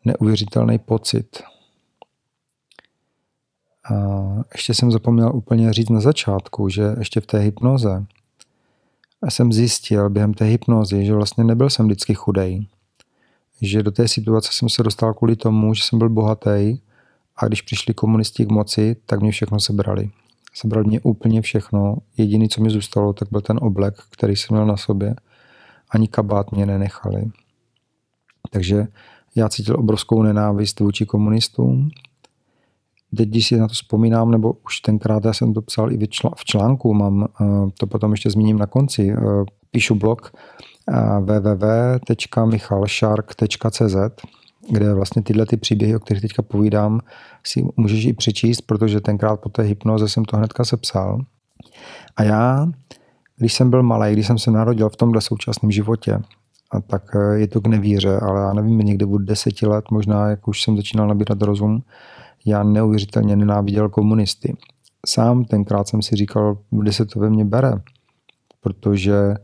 neuvěřitelný 0.06 0.80
pocit. 0.80 1.44
A 3.92 3.94
ještě 4.54 4.74
jsem 4.74 4.92
zapomněl 4.92 5.36
úplně 5.36 5.74
říct 5.74 5.90
na 5.90 6.00
začátku, 6.00 6.70
že 6.70 6.96
ještě 7.00 7.22
v 7.22 7.26
té 7.26 7.40
hypnoze 7.40 8.06
jsem 9.30 9.54
zjistil 9.54 10.10
během 10.10 10.34
té 10.34 10.46
hypnozy, 10.46 11.06
že 11.06 11.14
vlastně 11.14 11.44
nebyl 11.44 11.70
jsem 11.70 11.86
vždycky 11.86 12.14
chudej. 12.14 12.68
Že 13.62 13.84
do 13.84 13.92
té 13.92 14.08
situace 14.08 14.50
jsem 14.52 14.70
se 14.70 14.84
dostal 14.84 15.14
kvůli 15.14 15.36
tomu, 15.36 15.74
že 15.74 15.84
jsem 15.84 16.00
byl 16.00 16.10
bohatý 16.10 16.80
a 17.36 17.48
když 17.48 17.62
přišli 17.62 17.94
komunisti 17.94 18.46
k 18.46 18.52
moci, 18.52 18.96
tak 19.06 19.22
mě 19.22 19.32
všechno 19.32 19.60
sebrali. 19.60 20.10
Sebrali 20.54 20.88
mě 20.88 21.00
úplně 21.00 21.42
všechno. 21.42 21.98
Jediný, 22.18 22.50
co 22.50 22.62
mi 22.62 22.70
zůstalo, 22.70 23.14
tak 23.14 23.28
byl 23.32 23.42
ten 23.42 23.60
oblek, 23.62 23.96
který 24.10 24.36
jsem 24.36 24.56
měl 24.56 24.66
na 24.66 24.78
sobě. 24.78 25.16
Ani 25.90 26.08
kabát 26.08 26.52
mě 26.52 26.66
nenechali. 26.66 27.24
Takže 28.50 28.88
já 29.36 29.50
cítil 29.50 29.80
obrovskou 29.80 30.24
nenávist 30.24 30.80
vůči 30.80 31.06
komunistům. 31.06 31.90
Teď, 33.16 33.30
když 33.30 33.48
si 33.48 33.58
na 33.58 33.68
to 33.68 33.74
vzpomínám, 33.74 34.32
nebo 34.32 34.54
už 34.66 34.80
tenkrát 34.80 35.26
já 35.26 35.34
jsem 35.34 35.54
to 35.54 35.62
psal 35.62 35.92
i 35.92 35.98
v 36.36 36.46
článku, 36.46 36.94
mám, 36.94 37.28
eh, 37.42 37.46
to 37.80 37.88
potom 37.88 38.12
ještě 38.12 38.30
zmíním 38.30 38.58
na 38.58 38.66
konci, 38.66 39.12
eh, 39.12 39.18
píšu 39.72 39.96
blog 39.96 40.32
eh, 40.90 41.20
www.michalshark.cz 41.20 43.96
kde 44.70 44.94
vlastně 44.94 45.22
tyhle 45.22 45.46
ty 45.46 45.58
příběhy, 45.58 45.96
o 45.96 46.00
kterých 46.00 46.22
teďka 46.22 46.42
povídám, 46.42 47.00
si 47.44 47.66
můžeš 47.78 48.06
i 48.06 48.14
přečíst, 48.14 48.62
protože 48.62 49.02
tenkrát 49.02 49.40
po 49.40 49.50
té 49.50 49.64
hypnoze 49.64 50.10
jsem 50.10 50.26
to 50.26 50.38
hnedka 50.38 50.66
sepsal. 50.66 51.22
A 52.16 52.24
já, 52.24 52.68
když 53.38 53.54
jsem 53.54 53.70
byl 53.70 53.84
malý, 53.84 54.14
když 54.14 54.28
jsem 54.28 54.38
se 54.38 54.52
narodil 54.52 54.90
v 54.90 54.96
tomhle 54.96 55.22
současném 55.22 55.72
životě, 55.72 56.20
a 56.72 56.82
tak 56.82 57.04
je 57.34 57.48
to 57.48 57.62
k 57.62 57.68
nevíře, 57.68 58.20
ale 58.20 58.42
já 58.42 58.54
nevím, 58.54 58.80
někde 58.80 59.06
od 59.06 59.18
deseti 59.18 59.68
let, 59.68 59.86
možná 59.92 60.30
jak 60.30 60.48
už 60.48 60.64
jsem 60.64 60.78
začínal 60.78 61.08
nabírat 61.08 61.42
rozum, 61.42 61.84
já 62.48 62.64
neuvěřitelně 62.64 63.36
nenáviděl 63.36 63.90
komunisty. 63.90 64.58
Sám 65.06 65.46
tenkrát 65.46 65.88
jsem 65.88 66.02
si 66.02 66.16
říkal, 66.16 66.58
kde 66.70 66.94
se 66.94 67.06
to 67.06 67.20
ve 67.20 67.30
mně 67.30 67.46
bere, 67.46 67.74
protože 68.62 69.36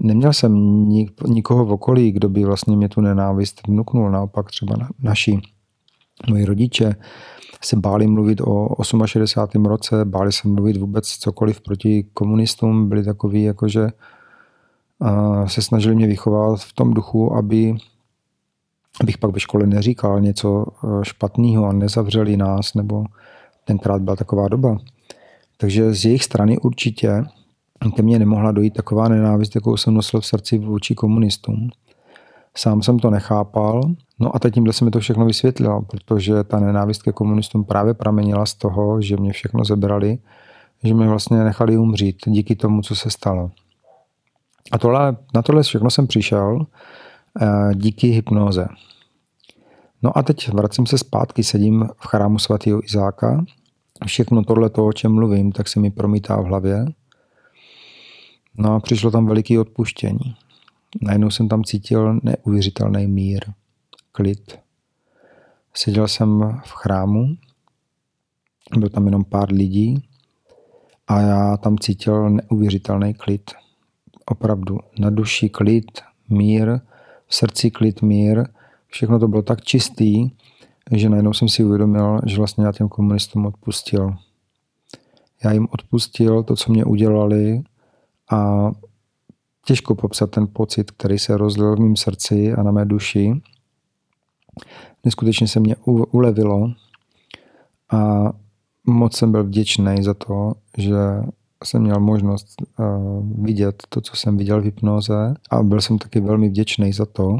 Neměl 0.00 0.32
jsem 0.32 0.54
nikoho 1.26 1.64
v 1.64 1.72
okolí, 1.72 2.12
kdo 2.12 2.28
by 2.28 2.44
vlastně 2.44 2.76
mě 2.76 2.88
tu 2.88 3.00
nenávist 3.00 3.66
vnuknul. 3.66 4.10
Naopak 4.10 4.50
třeba 4.50 4.76
naši 5.02 5.40
moji 6.28 6.44
rodiče 6.44 6.94
se 7.62 7.76
báli 7.76 8.06
mluvit 8.06 8.40
o 8.40 8.68
68. 9.06 9.66
roce, 9.66 10.04
báli 10.04 10.32
se 10.32 10.48
mluvit 10.48 10.76
vůbec 10.76 11.08
cokoliv 11.08 11.60
proti 11.60 12.06
komunistům, 12.14 12.88
byli 12.88 13.04
takový, 13.04 13.42
jakože 13.42 13.88
se 15.46 15.62
snažili 15.62 15.94
mě 15.94 16.06
vychovat 16.06 16.60
v 16.60 16.72
tom 16.72 16.94
duchu, 16.94 17.34
aby 17.36 17.76
abych 19.00 19.18
pak 19.18 19.30
ve 19.30 19.40
škole 19.40 19.66
neříkal 19.66 20.20
něco 20.20 20.66
e, 20.66 21.04
špatného 21.04 21.66
a 21.66 21.72
nezavřeli 21.72 22.36
nás, 22.36 22.74
nebo 22.74 23.04
tenkrát 23.64 24.02
byla 24.02 24.16
taková 24.16 24.48
doba. 24.48 24.78
Takže 25.56 25.94
z 25.94 26.04
jejich 26.04 26.24
strany 26.24 26.58
určitě 26.58 27.24
ke 27.96 28.02
mně 28.02 28.18
nemohla 28.18 28.52
dojít 28.52 28.74
taková 28.74 29.08
nenávist, 29.08 29.54
jakou 29.54 29.76
jsem 29.76 29.94
nosil 29.94 30.20
v 30.20 30.26
srdci 30.26 30.58
vůči 30.58 30.94
komunistům. 30.94 31.70
Sám 32.56 32.82
jsem 32.82 32.98
to 32.98 33.10
nechápal, 33.10 33.82
no 34.18 34.36
a 34.36 34.38
teď 34.38 34.54
tímhle 34.54 34.72
se 34.72 34.84
mi 34.84 34.90
to 34.90 35.00
všechno 35.00 35.26
vysvětlilo, 35.26 35.82
protože 35.82 36.44
ta 36.44 36.60
nenávist 36.60 37.02
ke 37.02 37.12
komunistům 37.12 37.64
právě 37.64 37.94
pramenila 37.94 38.46
z 38.46 38.54
toho, 38.54 39.02
že 39.02 39.16
mě 39.16 39.32
všechno 39.32 39.64
zebrali, 39.64 40.18
že 40.84 40.94
mě 40.94 41.08
vlastně 41.08 41.44
nechali 41.44 41.76
umřít 41.76 42.16
díky 42.26 42.56
tomu, 42.56 42.82
co 42.82 42.96
se 42.96 43.10
stalo. 43.10 43.50
A 44.72 44.78
tohle, 44.78 45.16
na 45.34 45.42
tohle 45.42 45.62
všechno 45.62 45.90
jsem 45.90 46.06
přišel 46.06 46.66
eh, 46.66 46.66
díky 47.74 48.06
hypnoze. 48.06 48.68
No 50.02 50.18
a 50.18 50.22
teď 50.22 50.48
vracím 50.48 50.86
se 50.86 50.98
zpátky, 50.98 51.44
sedím 51.44 51.88
v 51.96 52.06
chrámu 52.06 52.38
svatého 52.38 52.84
Izáka. 52.84 53.44
Všechno 54.06 54.44
tohle, 54.44 54.70
o 54.70 54.92
čem 54.92 55.14
mluvím, 55.14 55.52
tak 55.52 55.68
se 55.68 55.80
mi 55.80 55.90
promítá 55.90 56.40
v 56.40 56.44
hlavě. 56.44 56.86
No 58.58 58.74
a 58.74 58.80
přišlo 58.80 59.10
tam 59.10 59.26
veliký 59.26 59.58
odpuštění. 59.58 60.36
Najednou 61.02 61.30
jsem 61.30 61.48
tam 61.48 61.64
cítil 61.64 62.20
neuvěřitelný 62.22 63.06
mír, 63.06 63.44
klid. 64.12 64.58
Seděl 65.74 66.08
jsem 66.08 66.60
v 66.64 66.70
chrámu, 66.72 67.36
byl 68.78 68.88
tam 68.88 69.06
jenom 69.06 69.24
pár 69.24 69.52
lidí 69.52 70.08
a 71.08 71.20
já 71.20 71.56
tam 71.56 71.78
cítil 71.78 72.30
neuvěřitelný 72.30 73.14
klid. 73.14 73.50
Opravdu 74.26 74.78
na 74.98 75.10
duši 75.10 75.48
klid, 75.48 76.00
mír, 76.28 76.80
v 77.28 77.34
srdci 77.34 77.70
klid, 77.70 78.02
mír. 78.02 78.44
Všechno 78.86 79.18
to 79.18 79.28
bylo 79.28 79.42
tak 79.42 79.62
čistý, 79.62 80.30
že 80.92 81.08
najednou 81.08 81.32
jsem 81.32 81.48
si 81.48 81.64
uvědomil, 81.64 82.20
že 82.26 82.36
vlastně 82.36 82.64
já 82.64 82.72
těm 82.72 82.88
komunistům 82.88 83.46
odpustil. 83.46 84.14
Já 85.44 85.52
jim 85.52 85.68
odpustil 85.70 86.42
to, 86.42 86.56
co 86.56 86.72
mě 86.72 86.84
udělali, 86.84 87.62
a 88.30 88.70
těžko 89.64 89.94
popsat 89.94 90.30
ten 90.30 90.46
pocit, 90.52 90.90
který 90.90 91.18
se 91.18 91.36
rozlil 91.36 91.76
v 91.76 91.80
mém 91.80 91.96
srdci 91.96 92.52
a 92.52 92.62
na 92.62 92.70
mé 92.70 92.84
duši. 92.84 93.40
Neskutečně 95.04 95.48
se 95.48 95.60
mě 95.60 95.76
ulevilo 96.10 96.70
a 97.90 98.32
moc 98.86 99.16
jsem 99.16 99.32
byl 99.32 99.44
vděčný 99.44 100.02
za 100.02 100.14
to, 100.14 100.52
že 100.78 100.94
jsem 101.64 101.82
měl 101.82 102.00
možnost 102.00 102.62
uh, 102.62 103.44
vidět 103.44 103.82
to, 103.88 104.00
co 104.00 104.16
jsem 104.16 104.36
viděl 104.36 104.60
v 104.60 104.64
hypnoze 104.64 105.34
a 105.50 105.62
byl 105.62 105.80
jsem 105.80 105.98
taky 105.98 106.20
velmi 106.20 106.48
vděčný 106.48 106.92
za 106.92 107.06
to, 107.06 107.38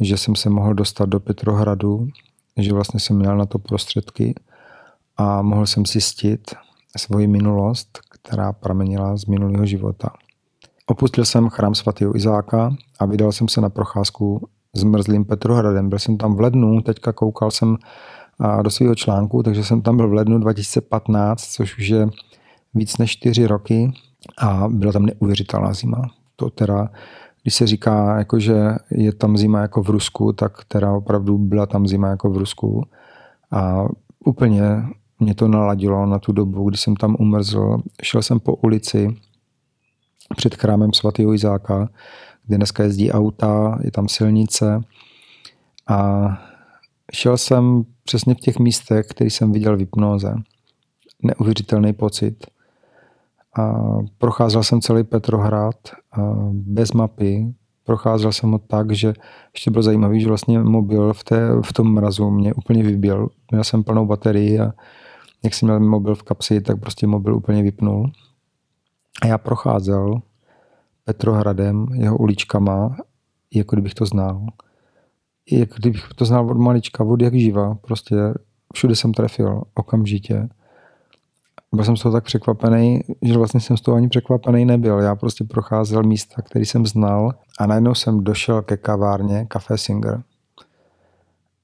že 0.00 0.16
jsem 0.16 0.36
se 0.36 0.50
mohl 0.50 0.74
dostat 0.74 1.08
do 1.08 1.20
Petrohradu, 1.20 2.08
že 2.56 2.72
vlastně 2.72 3.00
jsem 3.00 3.16
měl 3.16 3.36
na 3.36 3.46
to 3.46 3.58
prostředky 3.58 4.34
a 5.16 5.42
mohl 5.42 5.66
jsem 5.66 5.86
zjistit 5.86 6.54
svoji 6.96 7.26
minulost, 7.26 7.98
která 8.10 8.52
pramenila 8.52 9.16
z 9.16 9.26
minulého 9.26 9.66
života. 9.66 10.10
Opustil 10.86 11.24
jsem 11.24 11.48
chrám 11.48 11.74
svatého 11.74 12.16
Izáka 12.16 12.76
a 12.98 13.06
vydal 13.06 13.32
jsem 13.32 13.48
se 13.48 13.60
na 13.60 13.68
procházku 13.68 14.48
s 14.74 14.84
mrzlým 14.84 15.24
Petrohradem. 15.24 15.88
Byl 15.88 15.98
jsem 15.98 16.16
tam 16.16 16.34
v 16.34 16.40
lednu, 16.40 16.80
teďka 16.80 17.12
koukal 17.12 17.50
jsem 17.50 17.76
do 18.62 18.70
svého 18.70 18.94
článku, 18.94 19.42
takže 19.42 19.64
jsem 19.64 19.82
tam 19.82 19.96
byl 19.96 20.08
v 20.08 20.12
lednu 20.12 20.38
2015, 20.38 21.52
což 21.52 21.78
už 21.78 21.88
je 21.88 22.08
víc 22.74 22.98
než 22.98 23.10
čtyři 23.10 23.46
roky 23.46 23.92
a 24.38 24.68
byla 24.68 24.92
tam 24.92 25.06
neuvěřitelná 25.06 25.72
zima. 25.72 26.10
To 26.36 26.50
teda, 26.50 26.88
když 27.42 27.54
se 27.54 27.66
říká, 27.66 28.18
jako, 28.18 28.38
že 28.38 28.56
je 28.90 29.12
tam 29.12 29.36
zima 29.36 29.60
jako 29.60 29.82
v 29.82 29.90
Rusku, 29.90 30.32
tak 30.32 30.64
teda 30.64 30.92
opravdu 30.92 31.38
byla 31.38 31.66
tam 31.66 31.86
zima 31.86 32.08
jako 32.08 32.30
v 32.30 32.36
Rusku. 32.36 32.82
A 33.50 33.84
úplně 34.24 34.62
mě 35.18 35.34
to 35.34 35.48
naladilo 35.48 36.06
na 36.06 36.18
tu 36.18 36.32
dobu, 36.32 36.68
kdy 36.68 36.76
jsem 36.76 36.96
tam 36.96 37.16
umrzl. 37.18 37.78
Šel 38.02 38.22
jsem 38.22 38.40
po 38.40 38.54
ulici 38.54 39.16
před 40.36 40.54
chrámem 40.54 40.92
svatého 40.92 41.34
Izáka, 41.34 41.88
kde 42.46 42.56
dneska 42.56 42.82
jezdí 42.82 43.12
auta, 43.12 43.78
je 43.84 43.90
tam 43.90 44.08
silnice 44.08 44.80
a 45.86 46.28
šel 47.12 47.38
jsem 47.38 47.82
přesně 48.04 48.34
v 48.34 48.40
těch 48.40 48.58
místech, 48.58 49.06
které 49.06 49.30
jsem 49.30 49.52
viděl 49.52 49.76
v 49.76 49.80
hypnoze. 49.80 50.34
Neuvěřitelný 51.22 51.92
pocit. 51.92 52.46
A 53.58 53.72
procházel 54.18 54.62
jsem 54.62 54.80
celý 54.80 55.04
Petrohrad 55.04 55.76
bez 56.52 56.92
mapy. 56.92 57.54
Procházel 57.84 58.32
jsem 58.32 58.50
ho 58.50 58.58
tak, 58.58 58.92
že 58.92 59.14
ještě 59.54 59.70
bylo 59.70 59.82
zajímavé, 59.82 60.20
že 60.20 60.28
vlastně 60.28 60.58
mobil 60.58 61.12
v, 61.12 61.24
té, 61.24 61.48
v 61.64 61.72
tom 61.72 61.94
mrazu 61.94 62.30
mě 62.30 62.54
úplně 62.54 62.82
vybil. 62.82 63.28
Měl 63.50 63.64
jsem 63.64 63.84
plnou 63.84 64.06
baterii 64.06 64.60
a 64.60 64.72
jak 65.44 65.54
jsem 65.54 65.66
měl 65.68 65.80
mobil 65.80 66.14
v 66.14 66.22
kapsi, 66.22 66.60
tak 66.60 66.80
prostě 66.80 67.06
mobil 67.06 67.36
úplně 67.36 67.62
vypnul. 67.62 68.10
A 69.22 69.26
já 69.26 69.38
procházel 69.38 70.22
Petrohradem, 71.04 71.86
jeho 71.94 72.16
uličkama, 72.16 72.96
jako 73.54 73.76
kdybych 73.76 73.94
to 73.94 74.06
znal. 74.06 74.46
Jako 75.50 75.74
kdybych 75.78 76.08
to 76.16 76.24
znal 76.24 76.50
od 76.50 76.56
malička, 76.56 77.04
od 77.04 77.22
jak 77.22 77.34
živa. 77.34 77.74
Prostě 77.74 78.16
všude 78.74 78.96
jsem 78.96 79.12
trefil, 79.12 79.62
okamžitě. 79.74 80.48
Byl 81.74 81.84
jsem 81.84 81.96
z 81.96 82.02
toho 82.02 82.12
tak 82.12 82.24
překvapený, 82.24 83.00
že 83.22 83.38
vlastně 83.38 83.60
jsem 83.60 83.76
z 83.76 83.80
toho 83.80 83.96
ani 83.96 84.08
překvapený 84.08 84.64
nebyl. 84.64 84.98
Já 84.98 85.14
prostě 85.14 85.44
procházel 85.44 86.02
místa, 86.02 86.42
který 86.42 86.64
jsem 86.64 86.86
znal 86.86 87.34
a 87.58 87.66
najednou 87.66 87.94
jsem 87.94 88.24
došel 88.24 88.62
ke 88.62 88.76
kavárně 88.76 89.46
Café 89.48 89.78
Singer. 89.78 90.22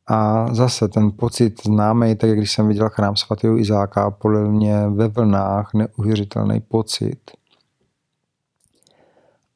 A 0.07 0.47
zase 0.55 0.89
ten 0.89 1.13
pocit 1.17 1.63
známý, 1.65 2.17
tak 2.17 2.29
jak 2.29 2.39
když 2.39 2.53
jsem 2.53 2.69
viděl 2.69 2.89
chrám 2.89 3.17
svatého 3.17 3.59
Izáka, 3.59 4.11
polil 4.11 4.53
mě 4.53 4.89
ve 4.89 5.09
vlnách 5.09 5.75
neuvěřitelný 5.75 6.61
pocit. 6.61 7.31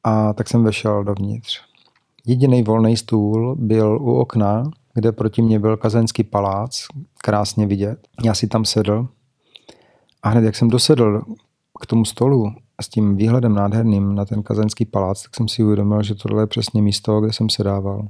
A 0.03 0.33
tak 0.33 0.49
jsem 0.49 0.63
vešel 0.63 1.03
dovnitř. 1.03 1.61
Jediný 2.25 2.63
volný 2.63 2.97
stůl 2.97 3.55
byl 3.59 3.97
u 4.01 4.13
okna, 4.13 4.63
kde 4.93 5.11
proti 5.11 5.41
mě 5.41 5.59
byl 5.59 5.77
kazenský 5.77 6.23
palác, 6.23 6.85
krásně 7.17 7.67
vidět. 7.67 8.07
Já 8.23 8.33
si 8.33 8.47
tam 8.47 8.65
sedl 8.65 9.07
a 10.23 10.29
hned 10.29 10.43
jak 10.43 10.55
jsem 10.55 10.69
dosedl 10.69 11.21
k 11.81 11.85
tomu 11.85 12.05
stolu 12.05 12.55
s 12.81 12.89
tím 12.89 13.15
výhledem 13.15 13.55
nádherným 13.55 14.15
na 14.15 14.25
ten 14.25 14.43
kazenský 14.43 14.85
palác, 14.85 15.23
tak 15.23 15.35
jsem 15.35 15.47
si 15.47 15.63
uvědomil, 15.63 16.03
že 16.03 16.15
tohle 16.15 16.43
je 16.43 16.47
přesně 16.47 16.81
místo, 16.81 17.21
kde 17.21 17.33
jsem 17.33 17.49
sedával. 17.49 18.07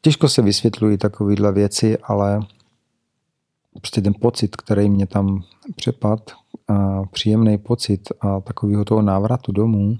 Těžko 0.00 0.28
se 0.28 0.42
vysvětlují 0.42 0.98
takovéhle 0.98 1.52
věci, 1.52 1.98
ale 1.98 2.40
prostě 3.74 4.00
ten 4.00 4.14
pocit, 4.20 4.56
který 4.56 4.90
mě 4.90 5.06
tam 5.06 5.42
přepad, 5.76 6.30
příjemný 7.10 7.58
pocit 7.58 8.08
a 8.20 8.40
takového 8.40 8.84
toho 8.84 9.02
návratu 9.02 9.52
domů 9.52 9.96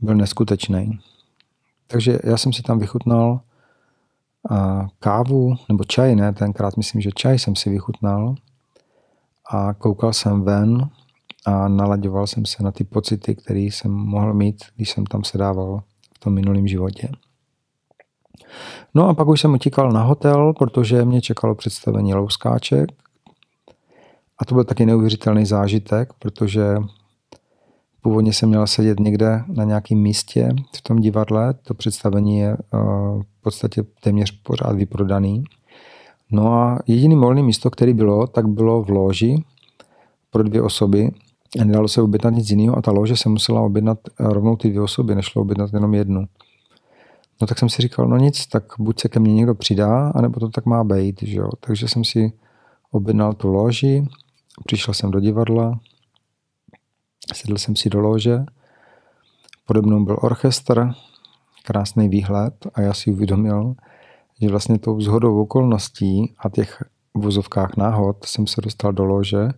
byl 0.00 0.14
neskutečný. 0.14 0.98
Takže 1.86 2.18
já 2.24 2.36
jsem 2.36 2.52
si 2.52 2.62
tam 2.62 2.78
vychutnal 2.78 3.40
kávu, 4.98 5.54
nebo 5.68 5.84
čaj, 5.84 6.16
ne, 6.16 6.32
tenkrát 6.32 6.76
myslím, 6.76 7.00
že 7.00 7.10
čaj 7.14 7.38
jsem 7.38 7.56
si 7.56 7.70
vychutnal 7.70 8.34
a 9.50 9.74
koukal 9.74 10.12
jsem 10.12 10.42
ven 10.42 10.88
a 11.46 11.68
nalaďoval 11.68 12.26
jsem 12.26 12.46
se 12.46 12.62
na 12.62 12.72
ty 12.72 12.84
pocity, 12.84 13.34
které 13.34 13.60
jsem 13.60 13.90
mohl 13.90 14.34
mít, 14.34 14.64
když 14.76 14.90
jsem 14.90 15.06
tam 15.06 15.24
sedával 15.24 15.82
v 16.14 16.18
tom 16.18 16.34
minulém 16.34 16.66
životě. 16.66 17.08
No 18.94 19.08
a 19.08 19.14
pak 19.14 19.28
už 19.28 19.40
jsem 19.40 19.54
utíkal 19.54 19.92
na 19.92 20.02
hotel, 20.02 20.52
protože 20.52 21.04
mě 21.04 21.20
čekalo 21.20 21.54
představení 21.54 22.14
Louskáček. 22.14 22.88
A 24.38 24.44
to 24.44 24.54
byl 24.54 24.64
taky 24.64 24.86
neuvěřitelný 24.86 25.46
zážitek, 25.46 26.12
protože 26.18 26.76
původně 28.08 28.32
jsem 28.32 28.48
měl 28.48 28.66
sedět 28.66 29.00
někde 29.00 29.44
na 29.48 29.64
nějakém 29.64 29.98
místě 29.98 30.48
v 30.76 30.82
tom 30.82 30.96
divadle. 30.96 31.54
To 31.54 31.74
představení 31.74 32.38
je 32.38 32.50
eh, 32.50 32.78
v 33.20 33.42
podstatě 33.42 33.82
téměř 34.02 34.30
pořád 34.42 34.72
vyprodaný. 34.72 35.44
No 36.30 36.52
a 36.52 36.78
jediný 36.86 37.16
volné 37.16 37.42
místo, 37.42 37.70
které 37.70 37.94
bylo, 37.94 38.26
tak 38.26 38.48
bylo 38.48 38.82
v 38.82 38.90
loži 38.90 39.44
pro 40.30 40.42
dvě 40.42 40.62
osoby. 40.62 41.10
A 41.60 41.64
nedalo 41.64 41.88
se 41.88 42.02
objednat 42.02 42.30
nic 42.30 42.50
jiného 42.50 42.78
a 42.78 42.82
ta 42.82 42.90
lože 42.90 43.16
se 43.16 43.28
musela 43.28 43.60
objednat 43.60 43.98
rovnou 44.18 44.56
ty 44.56 44.68
dvě 44.68 44.80
osoby, 44.80 45.14
nešlo 45.14 45.42
objednat 45.42 45.70
jenom 45.72 45.94
jednu. 45.94 46.24
No 47.40 47.46
tak 47.46 47.58
jsem 47.58 47.68
si 47.68 47.82
říkal, 47.82 48.08
no 48.08 48.16
nic, 48.16 48.46
tak 48.46 48.64
buď 48.78 49.00
se 49.00 49.08
ke 49.08 49.20
mně 49.20 49.34
někdo 49.34 49.54
přidá, 49.54 50.12
anebo 50.14 50.40
to 50.40 50.48
tak 50.48 50.66
má 50.66 50.84
být, 50.84 51.22
že 51.22 51.38
jo. 51.38 51.50
Takže 51.60 51.88
jsem 51.88 52.04
si 52.04 52.32
objednal 52.90 53.32
tu 53.32 53.48
loži, 53.48 54.06
přišel 54.64 54.94
jsem 54.94 55.10
do 55.10 55.20
divadla, 55.20 55.78
sedl 57.34 57.58
jsem 57.58 57.76
si 57.76 57.90
do 57.90 58.00
lože, 58.00 58.44
podobnou 59.66 60.04
byl 60.04 60.18
orchestr, 60.22 60.90
krásný 61.64 62.08
výhled 62.08 62.66
a 62.74 62.80
já 62.80 62.94
si 62.94 63.10
uvědomil, 63.10 63.74
že 64.40 64.48
vlastně 64.48 64.78
tou 64.78 65.00
zhodou 65.00 65.42
okolností 65.42 66.34
a 66.38 66.48
těch 66.48 66.82
vozovkách 67.14 67.76
náhod 67.76 68.24
jsem 68.24 68.46
se 68.46 68.60
dostal 68.60 68.92
do 68.92 69.04
lože, 69.04 69.48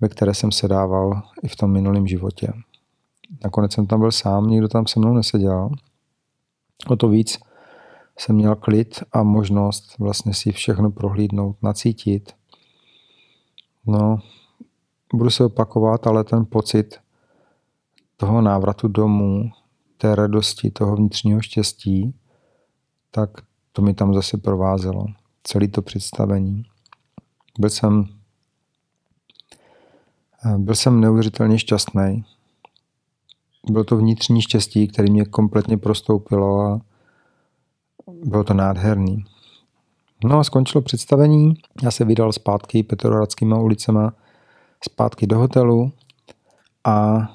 ve 0.00 0.08
které 0.08 0.34
jsem 0.34 0.52
se 0.52 0.68
dával 0.68 1.22
i 1.42 1.48
v 1.48 1.56
tom 1.56 1.72
minulém 1.72 2.06
životě. 2.06 2.52
Nakonec 3.44 3.72
jsem 3.72 3.86
tam 3.86 4.00
byl 4.00 4.12
sám, 4.12 4.46
nikdo 4.46 4.68
tam 4.68 4.86
se 4.86 5.00
mnou 5.00 5.14
neseděl, 5.14 5.70
O 6.86 6.96
to 6.96 7.08
víc 7.08 7.38
jsem 8.18 8.36
měl 8.36 8.56
klid 8.56 9.02
a 9.12 9.22
možnost 9.22 9.98
vlastně 9.98 10.34
si 10.34 10.52
všechno 10.52 10.90
prohlídnout, 10.90 11.56
nacítit. 11.62 12.32
No, 13.86 14.18
budu 15.14 15.30
se 15.30 15.44
opakovat, 15.44 16.06
ale 16.06 16.24
ten 16.24 16.46
pocit 16.46 16.96
toho 18.16 18.40
návratu 18.40 18.88
domů, 18.88 19.50
té 19.96 20.14
radosti, 20.14 20.70
toho 20.70 20.96
vnitřního 20.96 21.40
štěstí, 21.40 22.14
tak 23.10 23.30
to 23.72 23.82
mi 23.82 23.94
tam 23.94 24.14
zase 24.14 24.38
provázelo. 24.38 25.06
Celé 25.42 25.68
to 25.68 25.82
představení. 25.82 26.62
Byl 27.58 27.70
jsem, 27.70 28.04
byl 30.58 30.74
jsem 30.74 31.00
neuvěřitelně 31.00 31.58
šťastný 31.58 32.24
bylo 33.70 33.84
to 33.84 33.96
vnitřní 33.96 34.42
štěstí, 34.42 34.88
které 34.88 35.10
mě 35.10 35.24
kompletně 35.24 35.76
prostoupilo 35.76 36.60
a 36.60 36.80
bylo 38.24 38.44
to 38.44 38.54
nádherný. 38.54 39.24
No 40.24 40.38
a 40.38 40.44
skončilo 40.44 40.82
představení, 40.82 41.54
já 41.82 41.90
se 41.90 42.04
vydal 42.04 42.32
zpátky 42.32 42.82
Petrohradskýma 42.82 43.58
ulicema, 43.58 44.12
zpátky 44.84 45.26
do 45.26 45.38
hotelu 45.38 45.92
a 46.84 47.26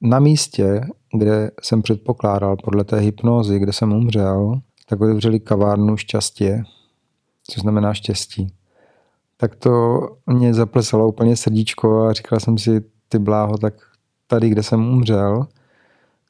na 0.00 0.18
místě, 0.18 0.80
kde 1.18 1.50
jsem 1.62 1.82
předpokládal 1.82 2.56
podle 2.56 2.84
té 2.84 2.98
hypnózy, 2.98 3.58
kde 3.58 3.72
jsem 3.72 3.92
umřel, 3.92 4.60
tak 4.88 5.00
otevřeli 5.00 5.40
kavárnu 5.40 5.96
šťastě, 5.96 6.62
což 7.44 7.62
znamená 7.62 7.94
štěstí. 7.94 8.52
Tak 9.36 9.56
to 9.56 10.00
mě 10.26 10.54
zaplesalo 10.54 11.08
úplně 11.08 11.36
srdíčko 11.36 12.02
a 12.02 12.12
říkal 12.12 12.40
jsem 12.40 12.58
si, 12.58 12.84
ty 13.08 13.18
bláho, 13.18 13.58
tak 13.58 13.74
tady, 14.26 14.48
kde 14.48 14.62
jsem 14.62 14.88
umřel, 14.88 15.46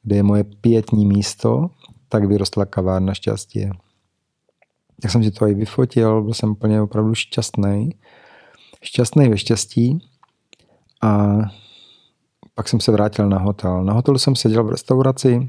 kde 0.03 0.15
je 0.15 0.23
moje 0.23 0.43
pětní 0.43 1.05
místo, 1.05 1.69
tak 2.09 2.25
vyrostla 2.25 2.65
kavárna 2.65 3.13
štěstí. 3.13 3.69
Tak 5.01 5.11
jsem 5.11 5.23
si 5.23 5.31
to 5.31 5.47
i 5.47 5.53
vyfotil, 5.53 6.23
byl 6.23 6.33
jsem 6.33 6.49
úplně 6.49 6.81
opravdu 6.81 7.15
šťastný. 7.15 7.89
Šťastný 8.81 9.29
ve 9.29 9.37
štěstí 9.37 10.09
a 11.01 11.37
pak 12.55 12.67
jsem 12.67 12.79
se 12.79 12.91
vrátil 12.91 13.29
na 13.29 13.37
hotel. 13.39 13.83
Na 13.83 13.93
hotelu 13.93 14.17
jsem 14.17 14.35
seděl 14.35 14.63
v 14.63 14.69
restauraci, 14.69 15.47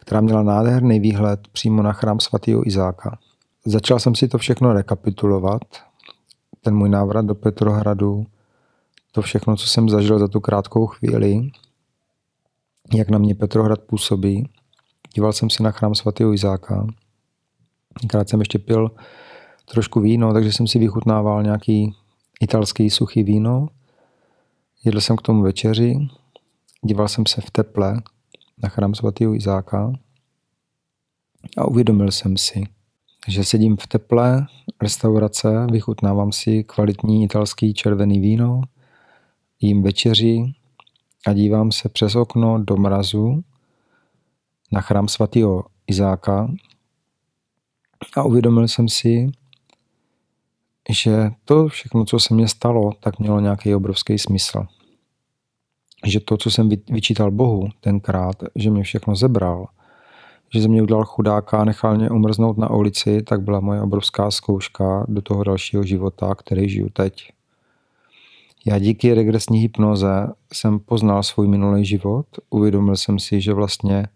která 0.00 0.20
měla 0.20 0.42
nádherný 0.42 1.00
výhled 1.00 1.48
přímo 1.48 1.82
na 1.82 1.92
chrám 1.92 2.20
svatého 2.20 2.68
Izáka. 2.68 3.18
Začal 3.66 3.98
jsem 4.00 4.14
si 4.14 4.28
to 4.28 4.38
všechno 4.38 4.72
rekapitulovat, 4.72 5.62
ten 6.60 6.74
můj 6.76 6.88
návrat 6.88 7.24
do 7.24 7.34
Petrohradu, 7.34 8.26
to 9.12 9.22
všechno, 9.22 9.56
co 9.56 9.66
jsem 9.66 9.88
zažil 9.88 10.18
za 10.18 10.28
tu 10.28 10.40
krátkou 10.40 10.86
chvíli, 10.86 11.50
jak 12.94 13.08
na 13.08 13.18
mě 13.18 13.34
Petrohrad 13.34 13.80
působí. 13.80 14.48
Díval 15.14 15.32
jsem 15.32 15.50
se 15.50 15.62
na 15.62 15.70
chrám 15.70 15.94
svatého 15.94 16.32
Izáka. 16.32 16.86
Krát 18.08 18.28
jsem 18.28 18.40
ještě 18.40 18.58
pil 18.58 18.90
trošku 19.70 20.00
víno, 20.00 20.32
takže 20.32 20.52
jsem 20.52 20.66
si 20.66 20.78
vychutnával 20.78 21.42
nějaký 21.42 21.94
italský 22.40 22.90
suchý 22.90 23.22
víno. 23.22 23.68
Jedl 24.84 25.00
jsem 25.00 25.16
k 25.16 25.22
tomu 25.22 25.42
večeři, 25.42 26.08
díval 26.82 27.08
jsem 27.08 27.26
se 27.26 27.40
v 27.40 27.50
teple 27.50 28.02
na 28.62 28.68
chrám 28.68 28.94
svatého 28.94 29.34
Izáka 29.34 29.92
a 31.56 31.64
uvědomil 31.64 32.10
jsem 32.10 32.36
si, 32.36 32.64
že 33.28 33.44
sedím 33.44 33.76
v 33.76 33.86
teple 33.86 34.46
restaurace, 34.82 35.66
vychutnávám 35.70 36.32
si 36.32 36.64
kvalitní 36.64 37.24
italský 37.24 37.74
červený 37.74 38.20
víno, 38.20 38.62
jím 39.60 39.82
večeři 39.82 40.54
a 41.26 41.32
dívám 41.32 41.72
se 41.72 41.88
přes 41.88 42.14
okno 42.14 42.58
do 42.58 42.76
mrazu 42.76 43.44
na 44.72 44.80
chrám 44.80 45.08
svatého 45.08 45.64
Izáka 45.86 46.50
a 48.16 48.22
uvědomil 48.22 48.68
jsem 48.68 48.88
si, 48.88 49.32
že 50.90 51.30
to 51.44 51.68
všechno, 51.68 52.04
co 52.04 52.20
se 52.20 52.34
mně 52.34 52.48
stalo, 52.48 52.92
tak 53.00 53.18
mělo 53.18 53.40
nějaký 53.40 53.74
obrovský 53.74 54.18
smysl. 54.18 54.66
Že 56.06 56.20
to, 56.20 56.36
co 56.36 56.50
jsem 56.50 56.68
vyčítal 56.68 57.30
Bohu 57.30 57.68
tenkrát, 57.80 58.36
že 58.54 58.70
mě 58.70 58.82
všechno 58.82 59.16
zebral, 59.16 59.66
že 60.54 60.60
ze 60.60 60.68
mě 60.68 60.82
udělal 60.82 61.04
chudáka 61.04 61.58
a 61.58 61.64
nechal 61.64 61.96
mě 61.96 62.10
umrznout 62.10 62.58
na 62.58 62.70
ulici, 62.70 63.22
tak 63.22 63.42
byla 63.42 63.60
moje 63.60 63.82
obrovská 63.82 64.30
zkouška 64.30 65.06
do 65.08 65.22
toho 65.22 65.44
dalšího 65.44 65.82
života, 65.82 66.34
který 66.34 66.68
žiju 66.68 66.88
teď. 66.88 67.32
Já 68.66 68.78
díky 68.78 69.14
regresní 69.14 69.58
hypnoze 69.58 70.26
jsem 70.52 70.78
poznal 70.78 71.22
svůj 71.22 71.48
minulý 71.48 71.84
život, 71.84 72.26
uvědomil 72.50 72.96
jsem 72.96 73.18
si, 73.18 73.40
že 73.40 73.52
vlastně 73.52 74.06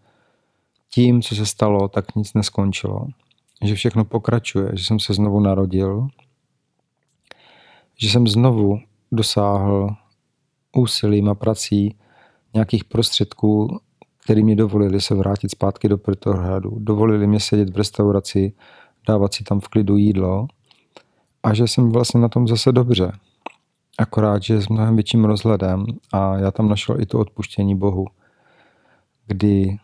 tím, 0.89 1.21
co 1.21 1.35
se 1.35 1.45
stalo, 1.45 1.87
tak 1.87 2.15
nic 2.15 2.33
neskončilo. 2.33 3.07
Že 3.63 3.75
všechno 3.75 4.05
pokračuje, 4.05 4.71
že 4.73 4.83
jsem 4.83 4.99
se 4.99 5.13
znovu 5.13 5.39
narodil, 5.39 6.07
že 8.01 8.09
jsem 8.09 8.27
znovu 8.27 8.79
dosáhl 9.11 9.95
úsilím 10.75 11.29
a 11.29 11.35
prací 11.35 11.95
nějakých 12.53 12.83
prostředků, 12.83 13.79
který 14.23 14.43
mi 14.43 14.55
dovolili 14.55 15.01
se 15.01 15.15
vrátit 15.15 15.51
zpátky 15.51 15.89
do 15.89 15.97
Petrohradu. 15.97 16.75
Dovolili 16.79 17.27
mě 17.27 17.39
sedět 17.39 17.69
v 17.69 17.77
restauraci, 17.77 18.53
dávat 19.07 19.33
si 19.33 19.43
tam 19.43 19.59
v 19.59 19.67
klidu 19.67 19.97
jídlo 19.97 20.47
a 21.43 21.53
že 21.53 21.67
jsem 21.67 21.91
vlastně 21.91 22.19
na 22.19 22.29
tom 22.29 22.47
zase 22.47 22.71
dobře. 22.71 23.11
Akorát, 23.97 24.43
že 24.43 24.61
s 24.61 24.67
mnohem 24.67 24.95
větším 24.95 25.25
rozhledem 25.25 25.85
a 26.13 26.37
já 26.37 26.51
tam 26.51 26.69
našel 26.69 27.01
i 27.01 27.05
to 27.05 27.19
odpuštění 27.19 27.75
Bohu, 27.75 28.05
kdy 29.27 29.77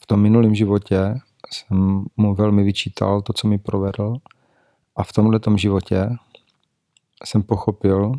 v 0.00 0.06
tom 0.06 0.20
minulém 0.20 0.54
životě 0.54 1.20
jsem 1.52 2.04
mu 2.16 2.34
velmi 2.34 2.64
vyčítal 2.64 3.22
to, 3.22 3.32
co 3.32 3.48
mi 3.48 3.58
provedl 3.58 4.16
a 4.96 5.02
v 5.04 5.12
tomhle 5.12 5.40
životě 5.56 6.08
jsem 7.24 7.42
pochopil, 7.42 8.12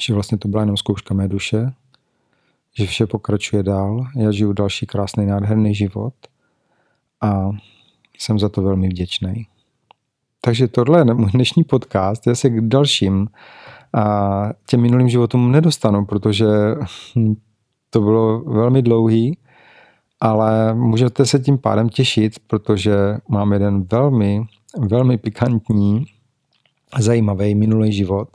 že 0.00 0.14
vlastně 0.14 0.38
to 0.38 0.48
byla 0.48 0.62
jenom 0.62 0.76
zkouška 0.76 1.14
mé 1.14 1.28
duše, 1.28 1.72
že 2.76 2.86
vše 2.86 3.06
pokračuje 3.06 3.62
dál, 3.62 4.06
já 4.16 4.30
žiju 4.32 4.52
další 4.52 4.86
krásný, 4.86 5.26
nádherný 5.26 5.74
život 5.74 6.14
a 7.20 7.50
jsem 8.18 8.38
za 8.38 8.48
to 8.48 8.62
velmi 8.62 8.88
vděčný. 8.88 9.46
Takže 10.40 10.68
tohle 10.68 11.00
je 11.00 11.14
můj 11.14 11.30
dnešní 11.30 11.64
podcast. 11.64 12.26
Já 12.26 12.34
se 12.34 12.50
k 12.50 12.60
dalším 12.60 13.28
a 13.94 14.48
těm 14.66 14.80
minulým 14.80 15.08
životům 15.08 15.52
nedostanu, 15.52 16.04
protože 16.04 16.46
to 17.90 18.00
bylo 18.00 18.40
velmi 18.40 18.82
dlouhý, 18.82 19.38
ale 20.20 20.74
můžete 20.74 21.26
se 21.26 21.38
tím 21.38 21.58
pádem 21.58 21.88
těšit, 21.88 22.38
protože 22.46 22.96
mám 23.28 23.52
jeden 23.52 23.82
velmi, 23.82 24.42
velmi 24.78 25.18
pikantní, 25.18 26.04
zajímavý 27.02 27.54
minulý 27.54 27.92
život, 27.92 28.28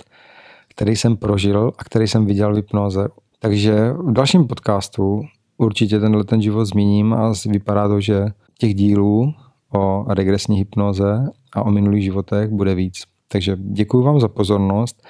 který 0.67 0.95
jsem 0.95 1.17
prožil 1.17 1.71
a 1.77 1.83
který 1.83 2.07
jsem 2.07 2.25
viděl 2.25 2.53
v 2.53 2.55
hypnoze. 2.55 3.07
Takže 3.39 3.93
v 3.93 4.11
dalším 4.11 4.47
podcastu 4.47 5.21
určitě 5.57 5.99
tenhle 5.99 6.23
ten 6.23 6.41
život 6.41 6.65
zmíním 6.65 7.13
a 7.13 7.33
vypadá 7.45 7.87
to, 7.87 8.01
že 8.01 8.25
těch 8.57 8.75
dílů 8.75 9.33
o 9.73 10.05
regresní 10.13 10.57
hypnoze 10.57 11.29
a 11.53 11.65
o 11.65 11.71
minulých 11.71 12.03
životech 12.03 12.49
bude 12.49 12.75
víc. 12.75 13.03
Takže 13.27 13.57
děkuji 13.59 14.03
vám 14.03 14.19
za 14.19 14.27
pozornost. 14.27 15.03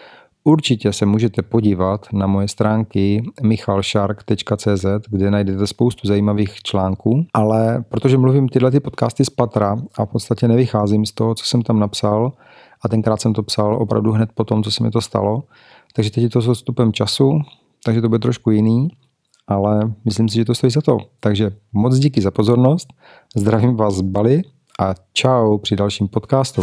Určitě 0.44 0.94
se 0.94 1.06
můžete 1.06 1.42
podívat 1.42 2.06
na 2.14 2.28
moje 2.28 2.48
stránky 2.48 3.24
michalshark.cz, 3.42 4.86
kde 5.10 5.32
najdete 5.32 5.68
spoustu 5.68 6.08
zajímavých 6.08 6.62
článků, 6.64 7.26
ale 7.34 7.84
protože 7.90 8.18
mluvím 8.18 8.50
tyhle 8.50 8.72
ty 8.72 8.80
podcasty 8.80 9.26
z 9.26 9.30
patra 9.30 9.78
a 9.98 10.06
v 10.06 10.10
podstatě 10.10 10.48
nevycházím 10.48 11.06
z 11.06 11.12
toho, 11.12 11.36
co 11.36 11.46
jsem 11.46 11.62
tam 11.62 11.80
napsal, 11.80 12.34
a 12.82 12.90
tenkrát 12.90 13.22
jsem 13.22 13.34
to 13.34 13.44
psal 13.44 13.76
opravdu 13.76 14.12
hned 14.12 14.30
po 14.34 14.44
tom, 14.44 14.64
co 14.64 14.72
se 14.72 14.84
mi 14.84 14.92
to 14.92 15.02
stalo, 15.02 15.44
takže 15.96 16.12
teď 16.12 16.24
je 16.24 16.30
to 16.30 16.42
s 16.42 16.48
odstupem 16.48 16.94
času, 16.94 17.40
takže 17.86 18.02
to 18.02 18.10
bude 18.10 18.20
trošku 18.20 18.52
jiný, 18.52 18.90
ale 19.48 19.94
myslím 20.06 20.30
si, 20.30 20.36
že 20.36 20.46
to 20.46 20.56
stojí 20.56 20.72
za 20.72 20.82
to. 20.82 20.98
Takže 21.20 21.52
moc 21.74 22.00
díky 22.00 22.22
za 22.22 22.32
pozornost, 22.32 22.94
zdravím 23.36 23.76
vás 23.76 23.94
z 23.96 24.02
Bali 24.02 24.42
a 24.80 24.96
čau 25.14 25.58
při 25.58 25.76
dalším 25.76 26.08
podcastu. 26.08 26.62